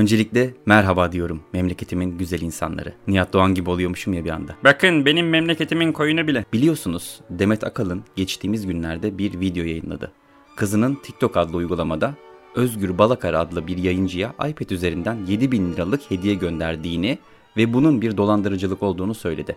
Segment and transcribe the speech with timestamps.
[0.00, 2.92] Öncelikle merhaba diyorum memleketimin güzel insanları.
[3.08, 4.56] Nihat Doğan gibi oluyormuşum ya bir anda.
[4.64, 6.44] Bakın benim memleketimin koyunu bile.
[6.52, 10.12] Biliyorsunuz Demet Akalın geçtiğimiz günlerde bir video yayınladı.
[10.56, 12.14] Kızının TikTok adlı uygulamada
[12.54, 17.18] Özgür Balakar adlı bir yayıncıya iPad üzerinden 7000 liralık hediye gönderdiğini
[17.56, 19.56] ve bunun bir dolandırıcılık olduğunu söyledi.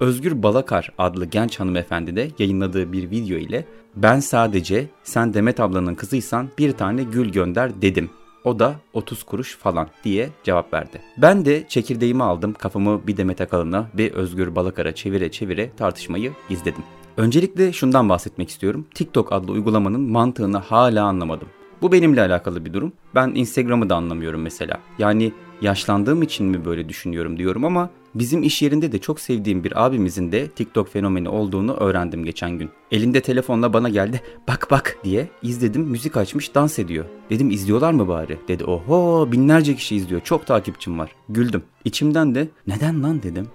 [0.00, 3.64] Özgür Balakar adlı genç hanımefendi de yayınladığı bir video ile
[3.96, 8.10] ben sadece sen Demet ablanın kızıysan bir tane gül gönder dedim.
[8.46, 11.02] O da 30 kuruş falan diye cevap verdi.
[11.18, 16.82] Ben de çekirdeğimi aldım kafamı bir Demet Akalın'a bir Özgür Balakar'a çevire çevire tartışmayı izledim.
[17.16, 18.86] Öncelikle şundan bahsetmek istiyorum.
[18.94, 21.48] TikTok adlı uygulamanın mantığını hala anlamadım.
[21.82, 22.92] Bu benimle alakalı bir durum.
[23.14, 24.80] Ben Instagram'ı da anlamıyorum mesela.
[24.98, 29.86] Yani yaşlandığım için mi böyle düşünüyorum diyorum ama bizim iş yerinde de çok sevdiğim bir
[29.86, 32.70] abimizin de TikTok fenomeni olduğunu öğrendim geçen gün.
[32.90, 37.04] Elinde telefonla bana geldi bak bak diye izledim müzik açmış dans ediyor.
[37.30, 38.38] Dedim izliyorlar mı bari?
[38.48, 41.10] Dedi oho binlerce kişi izliyor çok takipçim var.
[41.28, 41.62] Güldüm.
[41.84, 43.48] İçimden de neden lan dedim.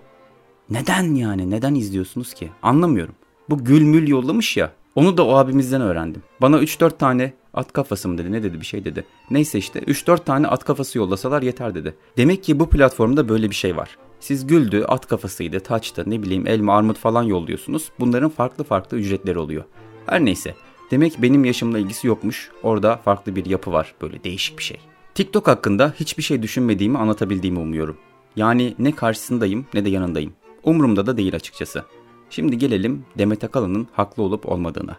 [0.70, 2.50] Neden yani neden izliyorsunuz ki?
[2.62, 3.16] Anlamıyorum.
[3.50, 6.24] Bu gülmül yollamış ya onu da o abimizden öğrendim.
[6.42, 9.06] Bana 3-4 tane at kafası mı dedi ne dedi bir şey dedi.
[9.32, 11.96] Neyse işte 3-4 tane at kafası yollasalar yeter dedi.
[12.18, 13.98] Demek ki bu platformda böyle bir şey var.
[14.22, 17.92] Siz güldü, at kafasıydı, taçtı, ne bileyim elma, armut falan yolluyorsunuz.
[18.00, 19.64] Bunların farklı farklı ücretleri oluyor.
[20.06, 20.56] Her neyse.
[20.92, 22.52] Demek benim yaşımla ilgisi yokmuş.
[22.64, 23.96] Orada farklı bir yapı var.
[24.02, 24.80] Böyle değişik bir şey.
[25.16, 27.98] TikTok hakkında hiçbir şey düşünmediğimi anlatabildiğimi umuyorum.
[28.36, 30.34] Yani ne karşısındayım ne de yanındayım.
[30.64, 31.84] Umurumda da değil açıkçası.
[32.30, 34.98] Şimdi gelelim Demet Akalın'ın haklı olup olmadığına.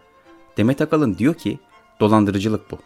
[0.57, 1.59] Demet Akalın diyor ki
[1.99, 2.77] dolandırıcılık bu.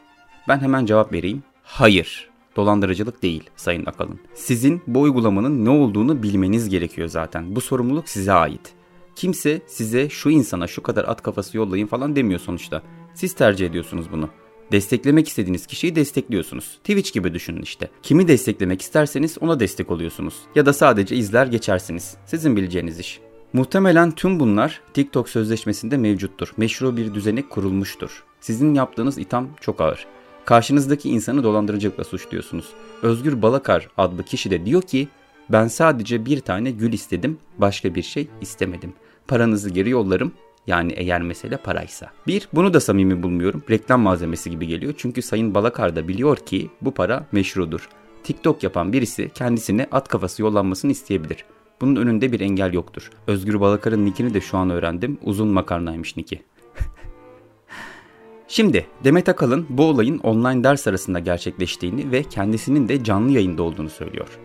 [0.47, 1.43] Ben hemen cevap vereyim.
[1.63, 2.29] Hayır.
[2.57, 4.19] Dolandırıcılık değil Sayın Akalın.
[4.33, 7.55] Sizin bu uygulamanın ne olduğunu bilmeniz gerekiyor zaten.
[7.55, 8.73] Bu sorumluluk size ait.
[9.15, 12.81] Kimse size şu insana şu kadar at kafası yollayın falan demiyor sonuçta.
[13.13, 14.29] Siz tercih ediyorsunuz bunu.
[14.71, 16.65] Desteklemek istediğiniz kişiyi destekliyorsunuz.
[16.83, 17.89] Twitch gibi düşünün işte.
[18.03, 20.35] Kimi desteklemek isterseniz ona destek oluyorsunuz.
[20.55, 22.17] Ya da sadece izler geçersiniz.
[22.25, 23.19] Sizin bileceğiniz iş.
[23.53, 26.53] Muhtemelen tüm bunlar TikTok sözleşmesinde mevcuttur.
[26.57, 28.23] Meşru bir düzenek kurulmuştur.
[28.39, 30.07] Sizin yaptığınız itham çok ağır.
[30.47, 32.69] Karşınızdaki insanı dolandırıcılıkla suçluyorsunuz.
[33.01, 35.07] Özgür Balakar adlı kişi de diyor ki
[35.49, 38.93] ben sadece bir tane gül istedim, başka bir şey istemedim.
[39.27, 40.31] Paranızı geri yollarım,
[40.67, 42.11] yani eğer mesele paraysa.
[42.27, 43.63] Bir, bunu da samimi bulmuyorum.
[43.69, 44.93] Reklam malzemesi gibi geliyor.
[44.97, 47.89] Çünkü Sayın Balakar da biliyor ki bu para meşrudur.
[48.23, 51.45] TikTok yapan birisi kendisine at kafası yollanmasını isteyebilir.
[51.81, 53.09] Bunun önünde bir engel yoktur.
[53.27, 55.17] Özgür Balakar'ın nickini de şu an öğrendim.
[55.23, 56.41] Uzun makarnaymış nicki.
[58.49, 63.89] Şimdi Demet Akalın bu olayın online ders arasında gerçekleştiğini ve kendisinin de canlı yayında olduğunu
[63.89, 64.39] söylüyor.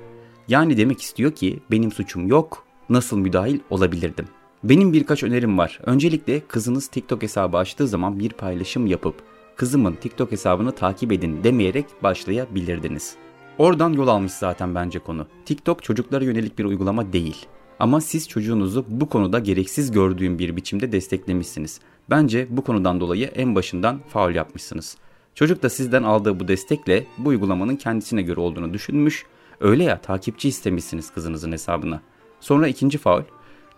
[0.49, 4.25] Yani demek istiyor ki benim suçum yok, nasıl müdahil olabilirdim.
[4.65, 5.81] Benim birkaç önerim var.
[5.83, 9.15] Öncelikle kızınız TikTok hesabı açtığı zaman bir paylaşım yapıp
[9.57, 13.15] kızımın TikTok hesabını takip edin demeyerek başlayabilirdiniz.
[13.59, 15.27] Oradan yol almış zaten bence konu.
[15.45, 17.47] TikTok çocuklara yönelik bir uygulama değil.
[17.79, 21.81] Ama siz çocuğunuzu bu konuda gereksiz gördüğüm bir biçimde desteklemişsiniz.
[22.11, 24.97] Bence bu konudan dolayı en başından faul yapmışsınız.
[25.35, 29.27] Çocuk da sizden aldığı bu destekle bu uygulamanın kendisine göre olduğunu düşünmüş.
[29.61, 32.01] Öyle ya takipçi istemişsiniz kızınızın hesabına.
[32.41, 33.23] Sonra ikinci faul.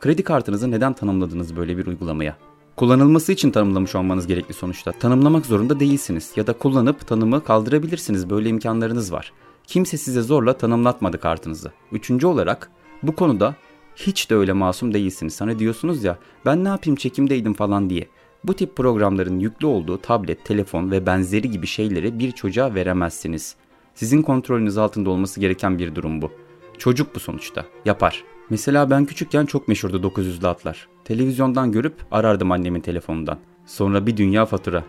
[0.00, 2.36] Kredi kartınızı neden tanımladınız böyle bir uygulamaya?
[2.76, 4.92] Kullanılması için tanımlamış olmanız gerekli sonuçta.
[4.92, 8.30] Tanımlamak zorunda değilsiniz ya da kullanıp tanımı kaldırabilirsiniz.
[8.30, 9.32] Böyle imkanlarınız var.
[9.66, 11.72] Kimse size zorla tanımlatmadı kartınızı.
[11.92, 12.70] Üçüncü olarak
[13.02, 13.54] bu konuda
[13.97, 15.41] hiç de öyle masum değilsiniz.
[15.41, 18.09] Hani diyorsunuz ya ben ne yapayım çekimdeydim falan diye.
[18.44, 23.56] Bu tip programların yüklü olduğu tablet, telefon ve benzeri gibi şeyleri bir çocuğa veremezsiniz.
[23.94, 26.33] Sizin kontrolünüz altında olması gereken bir durum bu.
[26.78, 27.65] Çocuk bu sonuçta.
[27.84, 28.25] Yapar.
[28.50, 30.88] Mesela ben küçükken çok meşhurdu 900'lü atlar.
[31.04, 33.38] Televizyondan görüp arardım annemin telefonundan.
[33.66, 34.84] Sonra bir dünya fatura.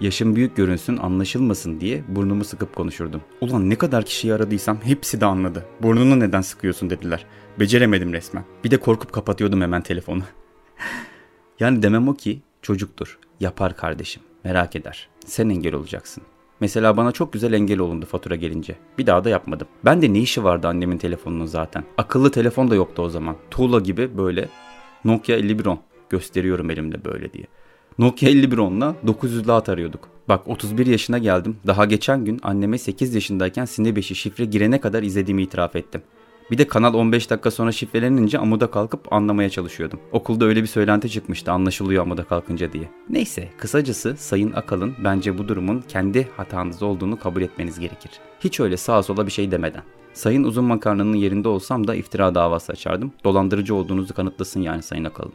[0.00, 3.20] Yaşım büyük görünsün anlaşılmasın diye burnumu sıkıp konuşurdum.
[3.40, 5.64] Ulan ne kadar kişiyi aradıysam hepsi de anladı.
[5.82, 7.26] Burnunu neden sıkıyorsun dediler.
[7.60, 8.44] Beceremedim resmen.
[8.64, 10.22] Bir de korkup kapatıyordum hemen telefonu.
[11.60, 13.18] yani demem o ki çocuktur.
[13.40, 14.22] Yapar kardeşim.
[14.44, 15.08] Merak eder.
[15.26, 16.22] Sen engel olacaksın.
[16.60, 18.76] Mesela bana çok güzel engel olundu fatura gelince.
[18.98, 19.68] Bir daha da yapmadım.
[19.84, 21.84] Ben de ne işi vardı annemin telefonunun zaten.
[21.98, 23.36] Akıllı telefon da yoktu o zaman.
[23.50, 24.48] Tuğla gibi böyle
[25.04, 25.80] Nokia 5110
[26.10, 27.44] gösteriyorum elimde böyle diye.
[27.98, 30.08] Nokia 5110'la 900'lü at arıyorduk.
[30.28, 31.56] Bak 31 yaşına geldim.
[31.66, 36.02] Daha geçen gün anneme 8 yaşındayken Sine 5'i şifre girene kadar izlediğimi itiraf ettim.
[36.50, 40.00] Bir de kanal 15 dakika sonra şifrelenince amuda kalkıp anlamaya çalışıyordum.
[40.12, 42.88] Okulda öyle bir söylenti çıkmıştı anlaşılıyor amuda kalkınca diye.
[43.10, 48.10] Neyse kısacası Sayın Akalın bence bu durumun kendi hatanız olduğunu kabul etmeniz gerekir.
[48.40, 49.82] Hiç öyle sağa sola bir şey demeden.
[50.12, 53.12] Sayın Uzun Makarna'nın yerinde olsam da iftira davası açardım.
[53.24, 55.32] Dolandırıcı olduğunuzu kanıtlasın yani Sayın Akalın.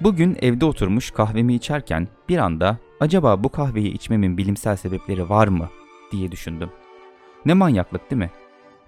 [0.00, 5.68] Bugün evde oturmuş kahvemi içerken bir anda acaba bu kahveyi içmemin bilimsel sebepleri var mı
[6.12, 6.70] diye düşündüm.
[7.46, 8.30] Ne manyaklık değil mi?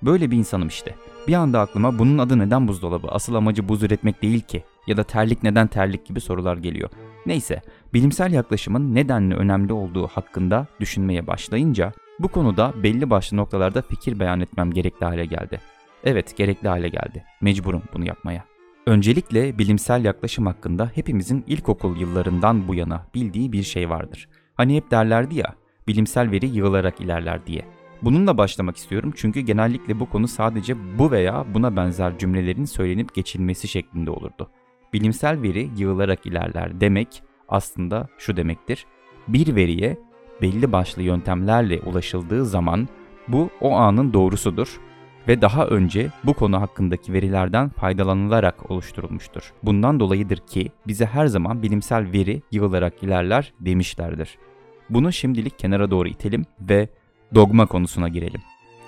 [0.02, 0.94] Böyle bir insanım işte.
[1.28, 5.04] Bir anda aklıma bunun adı neden buzdolabı, asıl amacı buz üretmek değil ki ya da
[5.04, 6.90] terlik neden terlik gibi sorular geliyor.
[7.26, 7.62] Neyse,
[7.94, 14.40] bilimsel yaklaşımın nedenli önemli olduğu hakkında düşünmeye başlayınca bu konuda belli başlı noktalarda fikir beyan
[14.40, 15.60] etmem gerekli hale geldi.
[16.04, 17.24] Evet, gerekli hale geldi.
[17.40, 18.44] Mecburum bunu yapmaya.
[18.88, 24.28] Öncelikle bilimsel yaklaşım hakkında hepimizin ilkokul yıllarından bu yana bildiği bir şey vardır.
[24.54, 25.54] Hani hep derlerdi ya,
[25.88, 27.64] bilimsel veri yığılarak ilerler diye.
[28.02, 33.68] Bununla başlamak istiyorum çünkü genellikle bu konu sadece bu veya buna benzer cümlelerin söylenip geçilmesi
[33.68, 34.50] şeklinde olurdu.
[34.92, 38.86] Bilimsel veri yığılarak ilerler demek aslında şu demektir.
[39.28, 39.98] Bir veriye
[40.42, 42.88] belli başlı yöntemlerle ulaşıldığı zaman
[43.28, 44.80] bu o anın doğrusudur
[45.28, 49.52] ve daha önce bu konu hakkındaki verilerden faydalanılarak oluşturulmuştur.
[49.62, 54.38] Bundan dolayıdır ki bize her zaman bilimsel veri yığılarak ilerler demişlerdir.
[54.90, 56.88] Bunu şimdilik kenara doğru itelim ve
[57.34, 58.40] dogma konusuna girelim.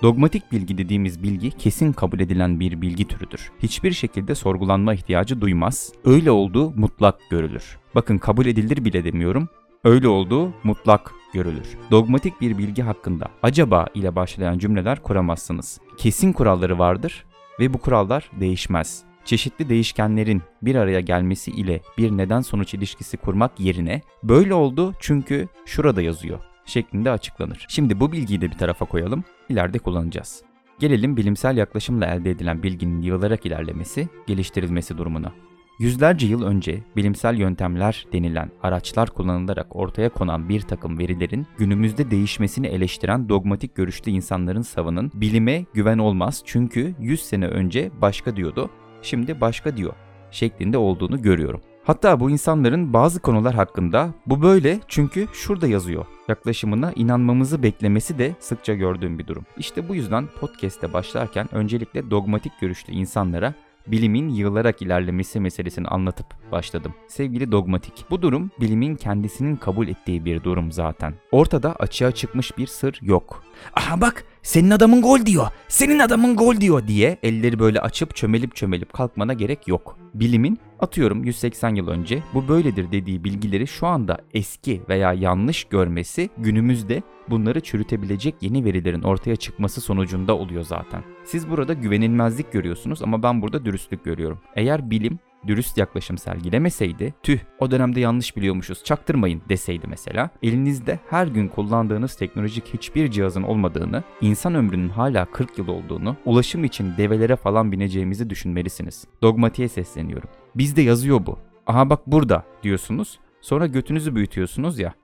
[0.02, 3.50] Dogmatik bilgi dediğimiz bilgi kesin kabul edilen bir bilgi türüdür.
[3.62, 5.92] Hiçbir şekilde sorgulanma ihtiyacı duymaz.
[6.04, 7.78] Öyle olduğu mutlak görülür.
[7.94, 9.48] Bakın kabul edilir bile demiyorum.
[9.84, 11.78] Öyle olduğu mutlak görülür.
[11.90, 15.80] Dogmatik bir bilgi hakkında acaba ile başlayan cümleler kuramazsınız.
[15.96, 17.24] Kesin kuralları vardır
[17.60, 19.02] ve bu kurallar değişmez.
[19.24, 25.48] Çeşitli değişkenlerin bir araya gelmesi ile bir neden sonuç ilişkisi kurmak yerine böyle oldu çünkü
[25.66, 26.40] şurada yazıyor
[26.70, 27.66] şeklinde açıklanır.
[27.68, 30.42] Şimdi bu bilgiyi de bir tarafa koyalım, ileride kullanacağız.
[30.78, 35.32] Gelelim bilimsel yaklaşımla elde edilen bilginin yığılarak ilerlemesi, geliştirilmesi durumuna.
[35.80, 42.66] Yüzlerce yıl önce bilimsel yöntemler denilen araçlar kullanılarak ortaya konan bir takım verilerin günümüzde değişmesini
[42.66, 48.70] eleştiren dogmatik görüşlü insanların savının bilime güven olmaz çünkü 100 sene önce başka diyordu,
[49.02, 49.92] şimdi başka diyor
[50.30, 51.60] şeklinde olduğunu görüyorum.
[51.84, 58.34] Hatta bu insanların bazı konular hakkında bu böyle çünkü şurada yazıyor yaklaşımına inanmamızı beklemesi de
[58.40, 59.44] sıkça gördüğüm bir durum.
[59.56, 63.54] İşte bu yüzden podcast'te başlarken öncelikle dogmatik görüşlü insanlara
[63.86, 66.94] bilimin yığılarak ilerlemesi meselesini anlatıp başladım.
[67.08, 71.14] Sevgili dogmatik, bu durum bilimin kendisinin kabul ettiği bir durum zaten.
[71.32, 73.44] Ortada açığa çıkmış bir sır yok.
[73.74, 78.56] Aha bak senin adamın gol diyor, senin adamın gol diyor diye elleri böyle açıp çömelip
[78.56, 79.96] çömelip kalkmana gerek yok.
[80.14, 86.30] Bilimin atıyorum 180 yıl önce bu böyledir dediği bilgileri şu anda eski veya yanlış görmesi
[86.38, 91.02] günümüzde bunları çürütebilecek yeni verilerin ortaya çıkması sonucunda oluyor zaten.
[91.24, 94.38] Siz burada güvenilmezlik görüyorsunuz ama ben burada dürüstlük görüyorum.
[94.56, 101.26] Eğer bilim dürüst yaklaşım sergilemeseydi, tüh o dönemde yanlış biliyormuşuz çaktırmayın deseydi mesela, elinizde her
[101.26, 107.36] gün kullandığınız teknolojik hiçbir cihazın olmadığını, insan ömrünün hala 40 yıl olduğunu, ulaşım için develere
[107.36, 109.04] falan bineceğimizi düşünmelisiniz.
[109.22, 110.28] Dogmatiğe sesleniyorum.
[110.54, 111.38] Bizde yazıyor bu.
[111.66, 113.18] Aha bak burada diyorsunuz.
[113.40, 114.94] Sonra götünüzü büyütüyorsunuz ya.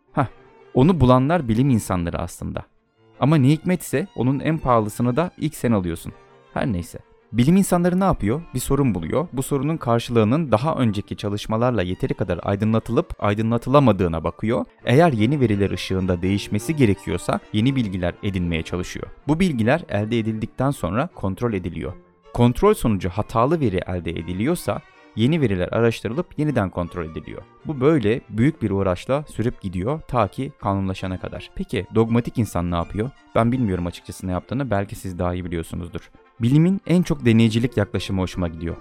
[0.76, 2.62] Onu bulanlar bilim insanları aslında.
[3.20, 6.12] Ama ne hikmetse onun en pahalısını da ilk sen alıyorsun.
[6.55, 6.99] Her neyse.
[7.32, 8.43] Bilim insanları ne yapıyor?
[8.55, 9.28] Bir sorun buluyor.
[9.32, 14.64] Bu sorunun karşılığının daha önceki çalışmalarla yeteri kadar aydınlatılıp aydınlatılamadığına bakıyor.
[14.84, 19.06] Eğer yeni veriler ışığında değişmesi gerekiyorsa yeni bilgiler edinmeye çalışıyor.
[19.28, 21.93] Bu bilgiler elde edildikten sonra kontrol ediliyor.
[22.34, 24.80] Kontrol sonucu hatalı veri elde ediliyorsa
[25.16, 27.42] yeni veriler araştırılıp yeniden kontrol ediliyor.
[27.66, 31.50] Bu böyle büyük bir uğraşla sürüp gidiyor ta ki kanunlaşana kadar.
[31.54, 33.11] Peki dogmatik insan ne yapıyor?
[33.35, 36.11] Ben bilmiyorum açıkçası ne yaptığını belki siz daha iyi biliyorsunuzdur.
[36.40, 38.76] Bilimin en çok deneyicilik yaklaşımı hoşuma gidiyor.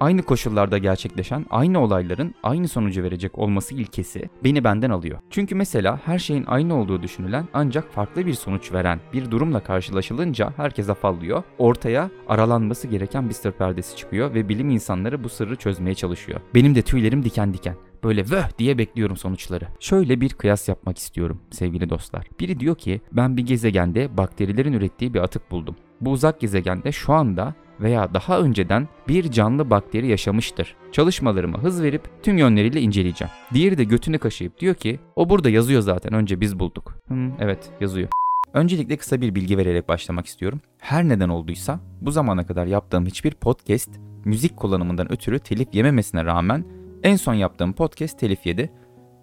[0.00, 5.18] Aynı koşullarda gerçekleşen aynı olayların aynı sonucu verecek olması ilkesi beni benden alıyor.
[5.30, 10.52] Çünkü mesela her şeyin aynı olduğu düşünülen ancak farklı bir sonuç veren bir durumla karşılaşılınca
[10.56, 11.42] herkes afallıyor.
[11.58, 16.40] Ortaya aralanması gereken bir sır perdesi çıkıyor ve bilim insanları bu sırrı çözmeye çalışıyor.
[16.54, 19.68] Benim de tüylerim diken diken böyle vöh diye bekliyorum sonuçları.
[19.80, 22.26] Şöyle bir kıyas yapmak istiyorum sevgili dostlar.
[22.40, 25.76] Biri diyor ki ben bir gezegende bakterilerin ürettiği bir atık buldum.
[26.00, 30.76] Bu uzak gezegende şu anda veya daha önceden bir canlı bakteri yaşamıştır.
[30.92, 33.32] Çalışmalarıma hız verip tüm yönleriyle inceleyeceğim.
[33.54, 36.94] Diğeri de götünü kaşıyıp diyor ki o burada yazıyor zaten önce biz bulduk.
[37.06, 38.08] Hmm, evet yazıyor.
[38.52, 40.60] Öncelikle kısa bir bilgi vererek başlamak istiyorum.
[40.78, 43.90] Her neden olduysa bu zamana kadar yaptığım hiçbir podcast
[44.24, 46.64] müzik kullanımından ötürü telif yememesine rağmen
[47.02, 48.70] en son yaptığım podcast telif yedi.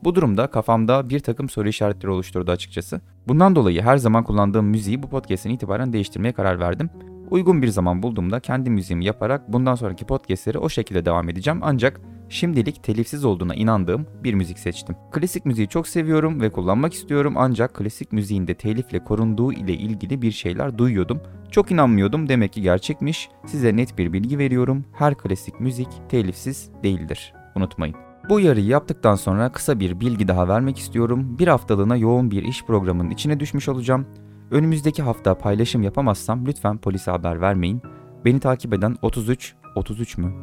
[0.04, 3.02] Bu durumda kafamda bir takım soru işaretleri oluşturdu açıkçası.
[3.28, 6.90] Bundan dolayı her zaman kullandığım müziği bu podcast'ten itibaren değiştirmeye karar verdim.
[7.29, 11.60] Uygun bir zaman bulduğumda kendi müziğimi yaparak bundan sonraki podcastleri o şekilde devam edeceğim.
[11.63, 14.96] Ancak şimdilik telifsiz olduğuna inandığım bir müzik seçtim.
[15.12, 20.22] Klasik müziği çok seviyorum ve kullanmak istiyorum ancak klasik müziğin de telifle korunduğu ile ilgili
[20.22, 21.22] bir şeyler duyuyordum.
[21.51, 23.29] Çok inanmıyordum demek ki gerçekmiş.
[23.46, 24.86] Size net bir bilgi veriyorum.
[24.93, 27.34] Her klasik müzik telifsiz değildir.
[27.55, 27.96] Unutmayın.
[28.29, 31.39] Bu uyarıyı yaptıktan sonra kısa bir bilgi daha vermek istiyorum.
[31.39, 34.05] Bir haftalığına yoğun bir iş programının içine düşmüş olacağım.
[34.51, 37.82] Önümüzdeki hafta paylaşım yapamazsam lütfen polise haber vermeyin.
[38.25, 40.34] Beni takip eden 33, 33 mü?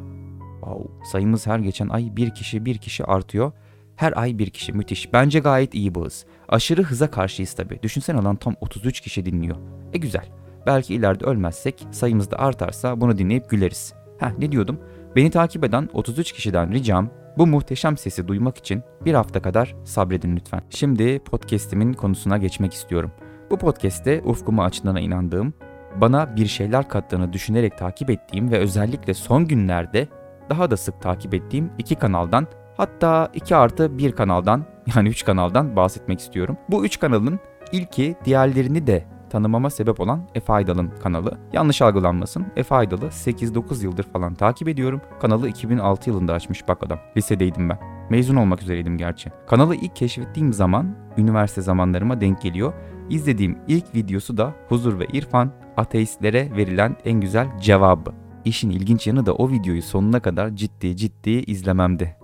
[0.61, 3.52] Wow, sayımız her geçen ay bir kişi bir kişi artıyor.
[3.96, 5.12] Her ay bir kişi müthiş.
[5.12, 6.25] Bence gayet iyi bu hız.
[6.49, 7.82] Aşırı hıza karşıyız tabii.
[7.82, 9.56] Düşünsene lan tam 33 kişi dinliyor.
[9.92, 10.28] E güzel.
[10.66, 13.94] Belki ileride ölmezsek sayımız da artarsa bunu dinleyip güleriz.
[14.18, 14.80] Heh ne diyordum?
[15.16, 20.37] Beni takip eden 33 kişiden ricam bu muhteşem sesi duymak için bir hafta kadar sabredin
[20.37, 20.62] lütfen.
[20.70, 23.12] Şimdi podcast'imin konusuna geçmek istiyorum.
[23.50, 25.54] Bu podcast'te ufkumu açtığına inandığım,
[26.00, 30.08] bana bir şeyler kattığını düşünerek takip ettiğim ve özellikle son günlerde
[30.50, 32.46] daha da sık takip ettiğim iki kanaldan
[32.76, 34.64] hatta 2 artı 1 kanaldan
[34.96, 36.56] yani 3 kanaldan bahsetmek istiyorum.
[36.68, 37.40] Bu 3 kanalın
[37.72, 41.38] ilki diğerlerini de tanımama sebep olan Efe Aydal'ın kanalı.
[41.52, 42.46] Yanlış algılanmasın.
[42.56, 45.00] Efe Aydal'ı 8-9 yıldır falan takip ediyorum.
[45.20, 46.98] Kanalı 2006 yılında açmış bak adam.
[47.16, 47.78] Lisedeydim ben.
[48.10, 49.32] Mezun olmak üzereydim gerçi.
[49.46, 52.72] Kanalı ilk keşfettiğim zaman üniversite zamanlarıma denk geliyor.
[53.11, 58.12] İzlediğim ilk videosu da Huzur ve İrfan ateistlere verilen en güzel cevabı.
[58.44, 62.16] İşin ilginç yanı da o videoyu sonuna kadar ciddi ciddi izlememdi.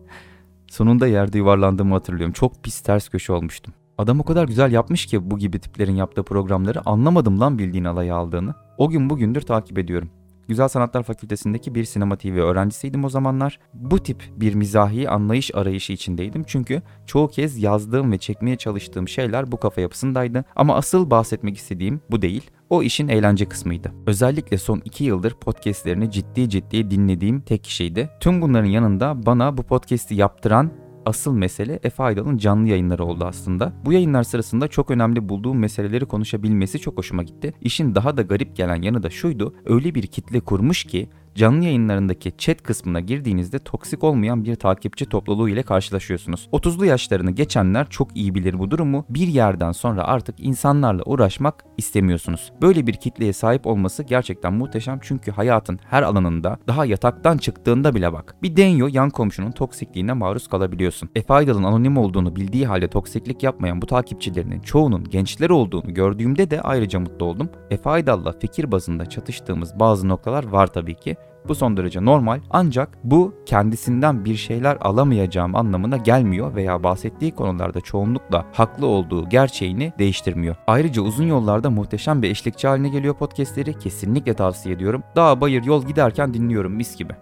[0.66, 2.32] Sonunda yerde yuvarlandığımı hatırlıyorum.
[2.32, 3.74] Çok pis ters köşe olmuştum.
[3.98, 8.16] Adam o kadar güzel yapmış ki bu gibi tiplerin yaptığı programları anlamadım lan bildiğin alaya
[8.16, 8.54] aldığını.
[8.78, 10.10] O gün bugündür takip ediyorum.
[10.48, 13.58] Güzel Sanatlar Fakültesindeki bir sinema TV öğrencisiydim o zamanlar.
[13.74, 19.52] Bu tip bir mizahi anlayış arayışı içindeydim çünkü çoğu kez yazdığım ve çekmeye çalıştığım şeyler
[19.52, 20.44] bu kafa yapısındaydı.
[20.56, 22.50] Ama asıl bahsetmek istediğim bu değil.
[22.70, 23.92] O işin eğlence kısmıydı.
[24.06, 28.10] Özellikle son iki yıldır podcastlerini ciddi ciddi dinlediğim tek kişiydi.
[28.20, 30.70] Tüm bunların yanında bana bu podcast'i yaptıran
[31.08, 33.72] asıl mesele Efe Aydal'ın canlı yayınları oldu aslında.
[33.84, 37.54] Bu yayınlar sırasında çok önemli bulduğum meseleleri konuşabilmesi çok hoşuma gitti.
[37.60, 39.54] İşin daha da garip gelen yanı da şuydu.
[39.66, 45.48] Öyle bir kitle kurmuş ki canlı yayınlarındaki chat kısmına girdiğinizde toksik olmayan bir takipçi topluluğu
[45.48, 46.48] ile karşılaşıyorsunuz.
[46.52, 49.04] 30'lu yaşlarını geçenler çok iyi bilir bu durumu.
[49.08, 52.52] Bir yerden sonra artık insanlarla uğraşmak istemiyorsunuz.
[52.62, 58.12] Böyle bir kitleye sahip olması gerçekten muhteşem çünkü hayatın her alanında daha yataktan çıktığında bile
[58.12, 58.34] bak.
[58.42, 61.10] Bir deniyor yan komşunun toksikliğine maruz kalabiliyorsun.
[61.16, 66.60] Efe Aydal'ın anonim olduğunu bildiği halde toksiklik yapmayan bu takipçilerinin çoğunun gençler olduğunu gördüğümde de
[66.60, 67.50] ayrıca mutlu oldum.
[67.70, 71.16] Efe Aydal'la fikir bazında çatıştığımız bazı noktalar var tabii ki.
[71.48, 77.80] Bu son derece normal ancak bu kendisinden bir şeyler alamayacağım anlamına gelmiyor veya bahsettiği konularda
[77.80, 80.56] çoğunlukla haklı olduğu gerçeğini değiştirmiyor.
[80.66, 85.02] Ayrıca uzun yollarda muhteşem bir eşlikçi haline geliyor podcastleri kesinlikle tavsiye ediyorum.
[85.16, 87.12] Dağ bayır yol giderken dinliyorum mis gibi.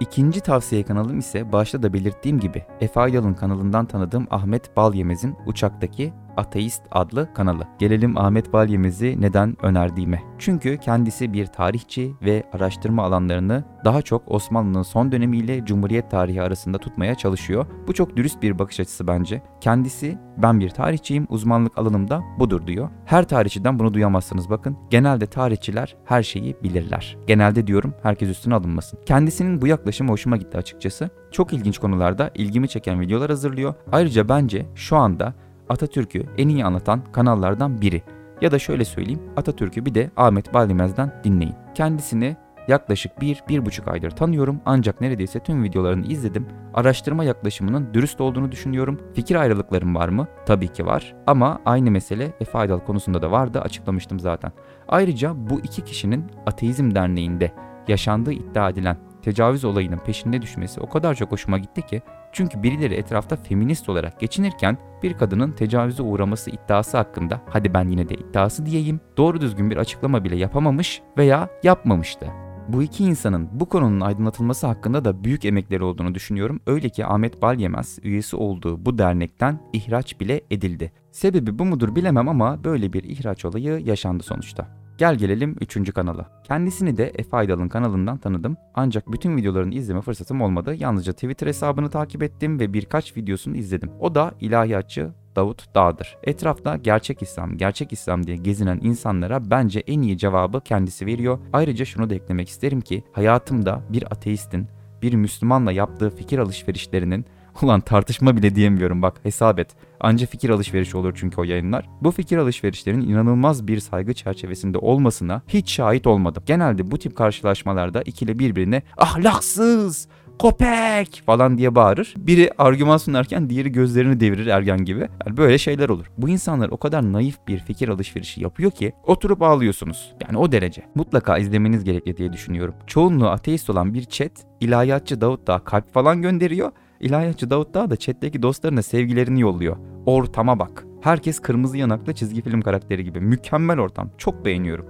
[0.00, 6.12] İkinci tavsiye kanalım ise başta da belirttiğim gibi Efe Aydal'ın kanalından tanıdığım Ahmet Balyemez'in Uçaktaki
[6.36, 7.66] Ateist adlı kanalı.
[7.78, 10.22] Gelelim Ahmet Balyemez'i neden önerdiğime.
[10.38, 16.78] Çünkü kendisi bir tarihçi ve araştırma alanlarını daha çok Osmanlı'nın son dönemiyle Cumhuriyet tarihi arasında
[16.78, 17.66] tutmaya çalışıyor.
[17.86, 19.42] Bu çok dürüst bir bakış açısı bence.
[19.60, 22.88] Kendisi ben bir tarihçiyim, uzmanlık alanımda budur diyor.
[23.04, 24.76] Her tarihçiden bunu duyamazsınız bakın.
[24.90, 27.16] Genelde tarihçiler her şeyi bilirler.
[27.26, 28.98] Genelde diyorum herkes üstüne alınmasın.
[29.06, 31.10] Kendisinin bu yaklaşımı hoşuma gitti açıkçası.
[31.32, 33.74] Çok ilginç konularda ilgimi çeken videolar hazırlıyor.
[33.92, 35.34] Ayrıca bence şu anda
[35.72, 38.02] Atatürk'ü en iyi anlatan kanallardan biri.
[38.40, 41.54] Ya da şöyle söyleyeyim Atatürk'ü bir de Ahmet Balimez'den dinleyin.
[41.74, 42.36] Kendisini
[42.68, 46.46] yaklaşık 1-1,5 aydır tanıyorum ancak neredeyse tüm videolarını izledim.
[46.74, 49.00] Araştırma yaklaşımının dürüst olduğunu düşünüyorum.
[49.14, 50.26] Fikir ayrılıklarım var mı?
[50.46, 51.14] Tabii ki var.
[51.26, 54.52] Ama aynı mesele Efe Aydal konusunda da vardı açıklamıştım zaten.
[54.88, 57.52] Ayrıca bu iki kişinin Ateizm Derneği'nde
[57.88, 62.94] yaşandığı iddia edilen tecavüz olayının peşinde düşmesi o kadar çok hoşuma gitti ki çünkü birileri
[62.94, 68.66] etrafta feminist olarak geçinirken bir kadının tecavüze uğraması iddiası hakkında hadi ben yine de iddiası
[68.66, 72.26] diyeyim doğru düzgün bir açıklama bile yapamamış veya yapmamıştı.
[72.68, 76.60] Bu iki insanın bu konunun aydınlatılması hakkında da büyük emekleri olduğunu düşünüyorum.
[76.66, 80.92] Öyle ki Ahmet Balyemez üyesi olduğu bu dernekten ihraç bile edildi.
[81.12, 84.81] Sebebi bu mudur bilemem ama böyle bir ihraç olayı yaşandı sonuçta.
[84.98, 85.92] Gel gelelim 3.
[85.94, 86.42] kanala.
[86.44, 88.56] Kendisini de Efe Aydal'ın kanalından tanıdım.
[88.74, 90.74] Ancak bütün videolarını izleme fırsatım olmadı.
[90.78, 93.90] Yalnızca Twitter hesabını takip ettim ve birkaç videosunu izledim.
[94.00, 96.16] O da ilahiyatçı Davut Dağ'dır.
[96.24, 101.38] Etrafta gerçek İslam, gerçek İslam diye gezinen insanlara bence en iyi cevabı kendisi veriyor.
[101.52, 104.68] Ayrıca şunu da eklemek isterim ki hayatımda bir ateistin
[105.02, 107.24] bir Müslümanla yaptığı fikir alışverişlerinin
[107.62, 109.70] Ulan tartışma bile diyemiyorum bak hesap et.
[110.00, 111.88] Anca fikir alışverişi olur çünkü o yayınlar.
[112.00, 116.42] Bu fikir alışverişlerinin inanılmaz bir saygı çerçevesinde olmasına hiç şahit olmadım.
[116.46, 120.08] Genelde bu tip karşılaşmalarda ikili birbirine ahlaksız,
[120.42, 122.14] köpek falan diye bağırır.
[122.16, 125.08] Biri argüman sunarken diğeri gözlerini devirir ergen gibi.
[125.26, 126.06] Yani böyle şeyler olur.
[126.18, 130.14] Bu insanlar o kadar naif bir fikir alışverişi yapıyor ki oturup ağlıyorsunuz.
[130.26, 130.82] Yani o derece.
[130.94, 132.74] Mutlaka izlemeniz gerekli diye düşünüyorum.
[132.86, 136.72] Çoğunluğu ateist olan bir chat ilahiyatçı Davut da kalp falan gönderiyor.
[137.02, 139.76] İlahiyatçı Davut Dağ da chatteki dostlarına sevgilerini yolluyor.
[140.06, 140.84] Ortama bak.
[141.00, 143.20] Herkes kırmızı yanaklı çizgi film karakteri gibi.
[143.20, 144.10] Mükemmel ortam.
[144.18, 144.86] Çok beğeniyorum.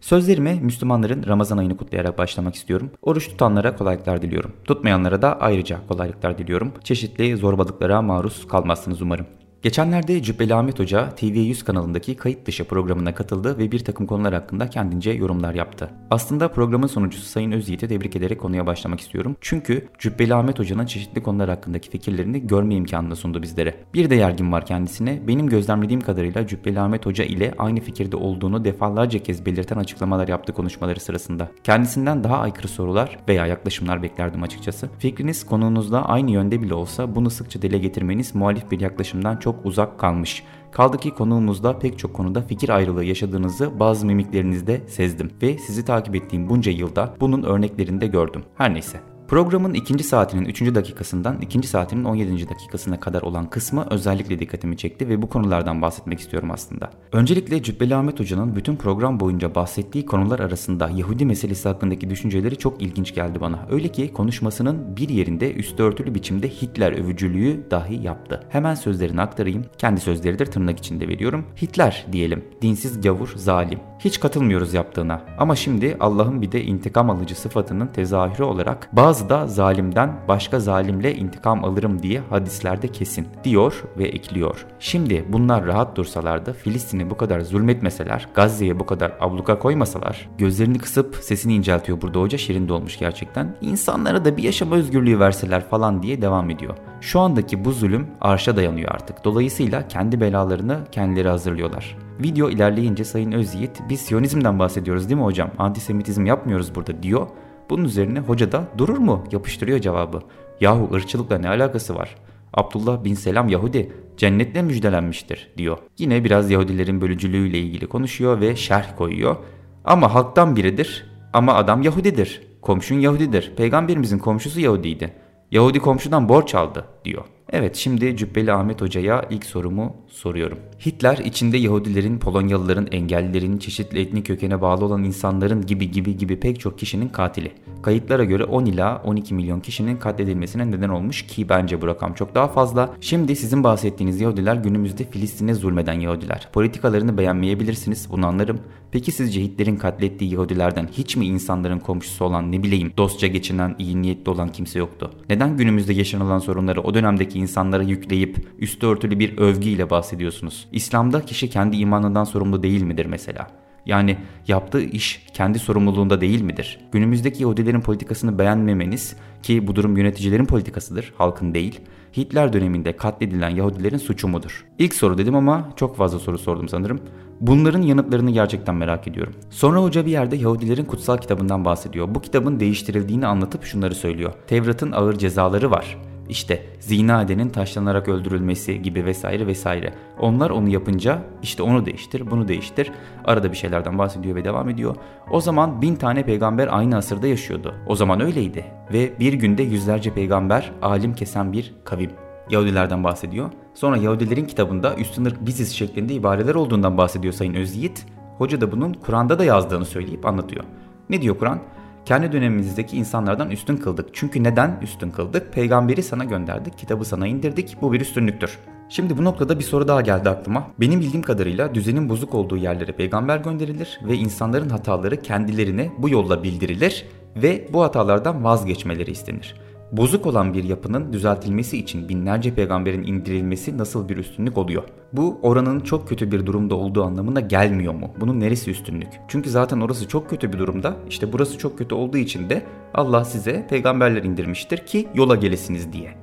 [0.00, 2.90] Sözlerime Müslümanların Ramazan ayını kutlayarak başlamak istiyorum.
[3.02, 4.52] Oruç tutanlara kolaylıklar diliyorum.
[4.64, 6.72] Tutmayanlara da ayrıca kolaylıklar diliyorum.
[6.84, 9.26] Çeşitli zorbalıklara maruz kalmazsınız umarım.
[9.66, 14.70] Geçenlerde Cübbeli Ahmet Hoca TV100 kanalındaki kayıt dışı programına katıldı ve bir takım konular hakkında
[14.70, 15.90] kendince yorumlar yaptı.
[16.10, 19.36] Aslında programın sunucusu Sayın Özyiğit'i tebrik ederek konuya başlamak istiyorum.
[19.40, 23.74] Çünkü Cübbeli Ahmet Hoca'nın çeşitli konular hakkındaki fikirlerini görme imkanını sundu bizlere.
[23.94, 25.22] Bir de yergin var kendisine.
[25.28, 30.52] Benim gözlemlediğim kadarıyla Cübbeli Ahmet Hoca ile aynı fikirde olduğunu defalarca kez belirten açıklamalar yaptı
[30.52, 31.48] konuşmaları sırasında.
[31.64, 34.88] Kendisinden daha aykırı sorular veya yaklaşımlar beklerdim açıkçası.
[34.98, 39.66] Fikriniz konunuzda aynı yönde bile olsa bunu sıkça dile getirmeniz muhalif bir yaklaşımdan çok çok
[39.66, 40.42] uzak kalmış.
[40.72, 46.14] Kaldı ki konuğumuzda pek çok konuda fikir ayrılığı yaşadığınızı bazı mimiklerinizde sezdim ve sizi takip
[46.14, 48.44] ettiğim bunca yılda bunun örneklerini de gördüm.
[48.54, 49.15] Her neyse.
[49.28, 50.60] Programın ikinci saatinin 3.
[50.74, 52.48] dakikasından ikinci saatinin 17.
[52.48, 56.90] dakikasına kadar olan kısmı özellikle dikkatimi çekti ve bu konulardan bahsetmek istiyorum aslında.
[57.12, 62.82] Öncelikle Cübbeli Ahmet Hoca'nın bütün program boyunca bahsettiği konular arasında Yahudi meselesi hakkındaki düşünceleri çok
[62.82, 63.66] ilginç geldi bana.
[63.70, 68.40] Öyle ki konuşmasının bir yerinde üstü örtülü biçimde Hitler övücülüğü dahi yaptı.
[68.48, 69.64] Hemen sözlerini aktarayım.
[69.78, 71.44] Kendi sözleridir tırnak içinde veriyorum.
[71.62, 72.44] Hitler diyelim.
[72.62, 73.80] Dinsiz gavur, zalim.
[73.98, 75.20] Hiç katılmıyoruz yaptığına.
[75.38, 81.14] Ama şimdi Allah'ın bir de intikam alıcı sıfatının tezahürü olarak bazı da zalimden başka zalimle
[81.14, 84.66] intikam alırım diye hadislerde kesin diyor ve ekliyor.
[84.78, 91.16] Şimdi bunlar rahat dursalardı Filistin'e bu kadar zulmetmeseler, Gazze'ye bu kadar abluka koymasalar, gözlerini kısıp
[91.16, 93.56] sesini inceltiyor burada hoca şirin dolmuş gerçekten.
[93.60, 96.76] İnsanlara da bir yaşama özgürlüğü verseler falan diye devam ediyor.
[97.00, 99.24] Şu andaki bu zulüm arşa dayanıyor artık.
[99.24, 102.05] Dolayısıyla kendi belalarını kendileri hazırlıyorlar.
[102.22, 105.50] Video ilerleyince Sayın Özyiğit biz Siyonizmden bahsediyoruz değil mi hocam?
[105.58, 107.26] Antisemitizm yapmıyoruz burada diyor.
[107.70, 109.24] Bunun üzerine hoca da durur mu?
[109.32, 110.20] Yapıştırıyor cevabı.
[110.60, 112.16] Yahu ırkçılıkla ne alakası var?
[112.54, 115.78] Abdullah bin Selam Yahudi cennetle müjdelenmiştir diyor.
[115.98, 119.36] Yine biraz Yahudilerin bölücülüğüyle ilgili konuşuyor ve şerh koyuyor.
[119.84, 122.42] Ama halktan biridir ama adam Yahudidir.
[122.62, 123.52] Komşun Yahudidir.
[123.56, 125.12] Peygamberimizin komşusu Yahudiydi.
[125.50, 127.24] Yahudi komşudan borç aldı diyor.
[127.52, 130.58] Evet şimdi Cübbeli Ahmet Hoca'ya ilk sorumu soruyorum.
[130.86, 136.60] Hitler içinde Yahudilerin, Polonyalıların, engellilerin, çeşitli etnik kökene bağlı olan insanların gibi gibi gibi pek
[136.60, 137.52] çok kişinin katili.
[137.82, 142.34] Kayıtlara göre 10 ila 12 milyon kişinin katledilmesine neden olmuş ki bence bu rakam çok
[142.34, 142.94] daha fazla.
[143.00, 146.48] Şimdi sizin bahsettiğiniz Yahudiler günümüzde Filistin'e zulmeden Yahudiler.
[146.52, 148.60] Politikalarını beğenmeyebilirsiniz bunu anlarım.
[148.90, 154.02] Peki sizce Hitler'in katlettiği Yahudilerden hiç mi insanların komşusu olan ne bileyim dostça geçinen iyi
[154.02, 155.10] niyetli olan kimse yoktu?
[155.28, 160.68] Neden günümüzde yaşanılan sorunları o dönemdeki insanlara yükleyip üstü örtülü bir övgüyle bahsediyorsunuz?
[160.72, 163.46] İslam'da kişi kendi imanından sorumlu değil midir mesela?
[163.86, 164.16] Yani
[164.48, 166.78] yaptığı iş kendi sorumluluğunda değil midir?
[166.92, 171.80] Günümüzdeki Yahudilerin politikasını beğenmemeniz ki bu durum yöneticilerin politikasıdır, halkın değil.
[172.16, 174.64] Hitler döneminde katledilen Yahudilerin suçu mudur?
[174.78, 177.00] İlk soru dedim ama çok fazla soru sordum sanırım.
[177.40, 179.34] Bunların yanıtlarını gerçekten merak ediyorum.
[179.50, 182.14] Sonra hoca bir yerde Yahudilerin kutsal kitabından bahsediyor.
[182.14, 184.32] Bu kitabın değiştirildiğini anlatıp şunları söylüyor.
[184.46, 185.98] Tevrat'ın ağır cezaları var.
[186.28, 189.94] İşte zina edenin taşlanarak öldürülmesi gibi vesaire vesaire.
[190.18, 192.92] Onlar onu yapınca işte onu değiştir, bunu değiştir.
[193.24, 194.96] Arada bir şeylerden bahsediyor ve devam ediyor.
[195.30, 197.74] O zaman bin tane peygamber aynı asırda yaşıyordu.
[197.86, 198.64] O zaman öyleydi.
[198.92, 202.10] Ve bir günde yüzlerce peygamber alim kesen bir kavim.
[202.50, 203.50] Yahudilerden bahsediyor.
[203.74, 208.06] Sonra Yahudilerin kitabında üstün ırk biziz şeklinde ibareler olduğundan bahsediyor Sayın Özyiğit.
[208.38, 210.64] Hoca da bunun Kur'an'da da yazdığını söyleyip anlatıyor.
[211.10, 211.60] Ne diyor Kur'an?
[212.06, 214.08] Kendi dönemimizdeki insanlardan üstün kıldık.
[214.12, 215.52] Çünkü neden üstün kıldık?
[215.52, 217.76] Peygamberi sana gönderdik, kitabı sana indirdik.
[217.82, 218.58] Bu bir üstünlüktür.
[218.88, 220.70] Şimdi bu noktada bir soru daha geldi aklıma.
[220.80, 226.42] Benim bildiğim kadarıyla düzenin bozuk olduğu yerlere peygamber gönderilir ve insanların hataları kendilerine bu yolla
[226.42, 229.54] bildirilir ve bu hatalardan vazgeçmeleri istenir.
[229.92, 234.82] Bozuk olan bir yapının düzeltilmesi için binlerce peygamberin indirilmesi nasıl bir üstünlük oluyor?
[235.12, 238.10] Bu oranın çok kötü bir durumda olduğu anlamına gelmiyor mu?
[238.20, 239.08] Bunun neresi üstünlük?
[239.28, 240.96] Çünkü zaten orası çok kötü bir durumda.
[241.08, 242.62] İşte burası çok kötü olduğu için de
[242.94, 246.14] Allah size peygamberler indirmiştir ki yola gelesiniz diye.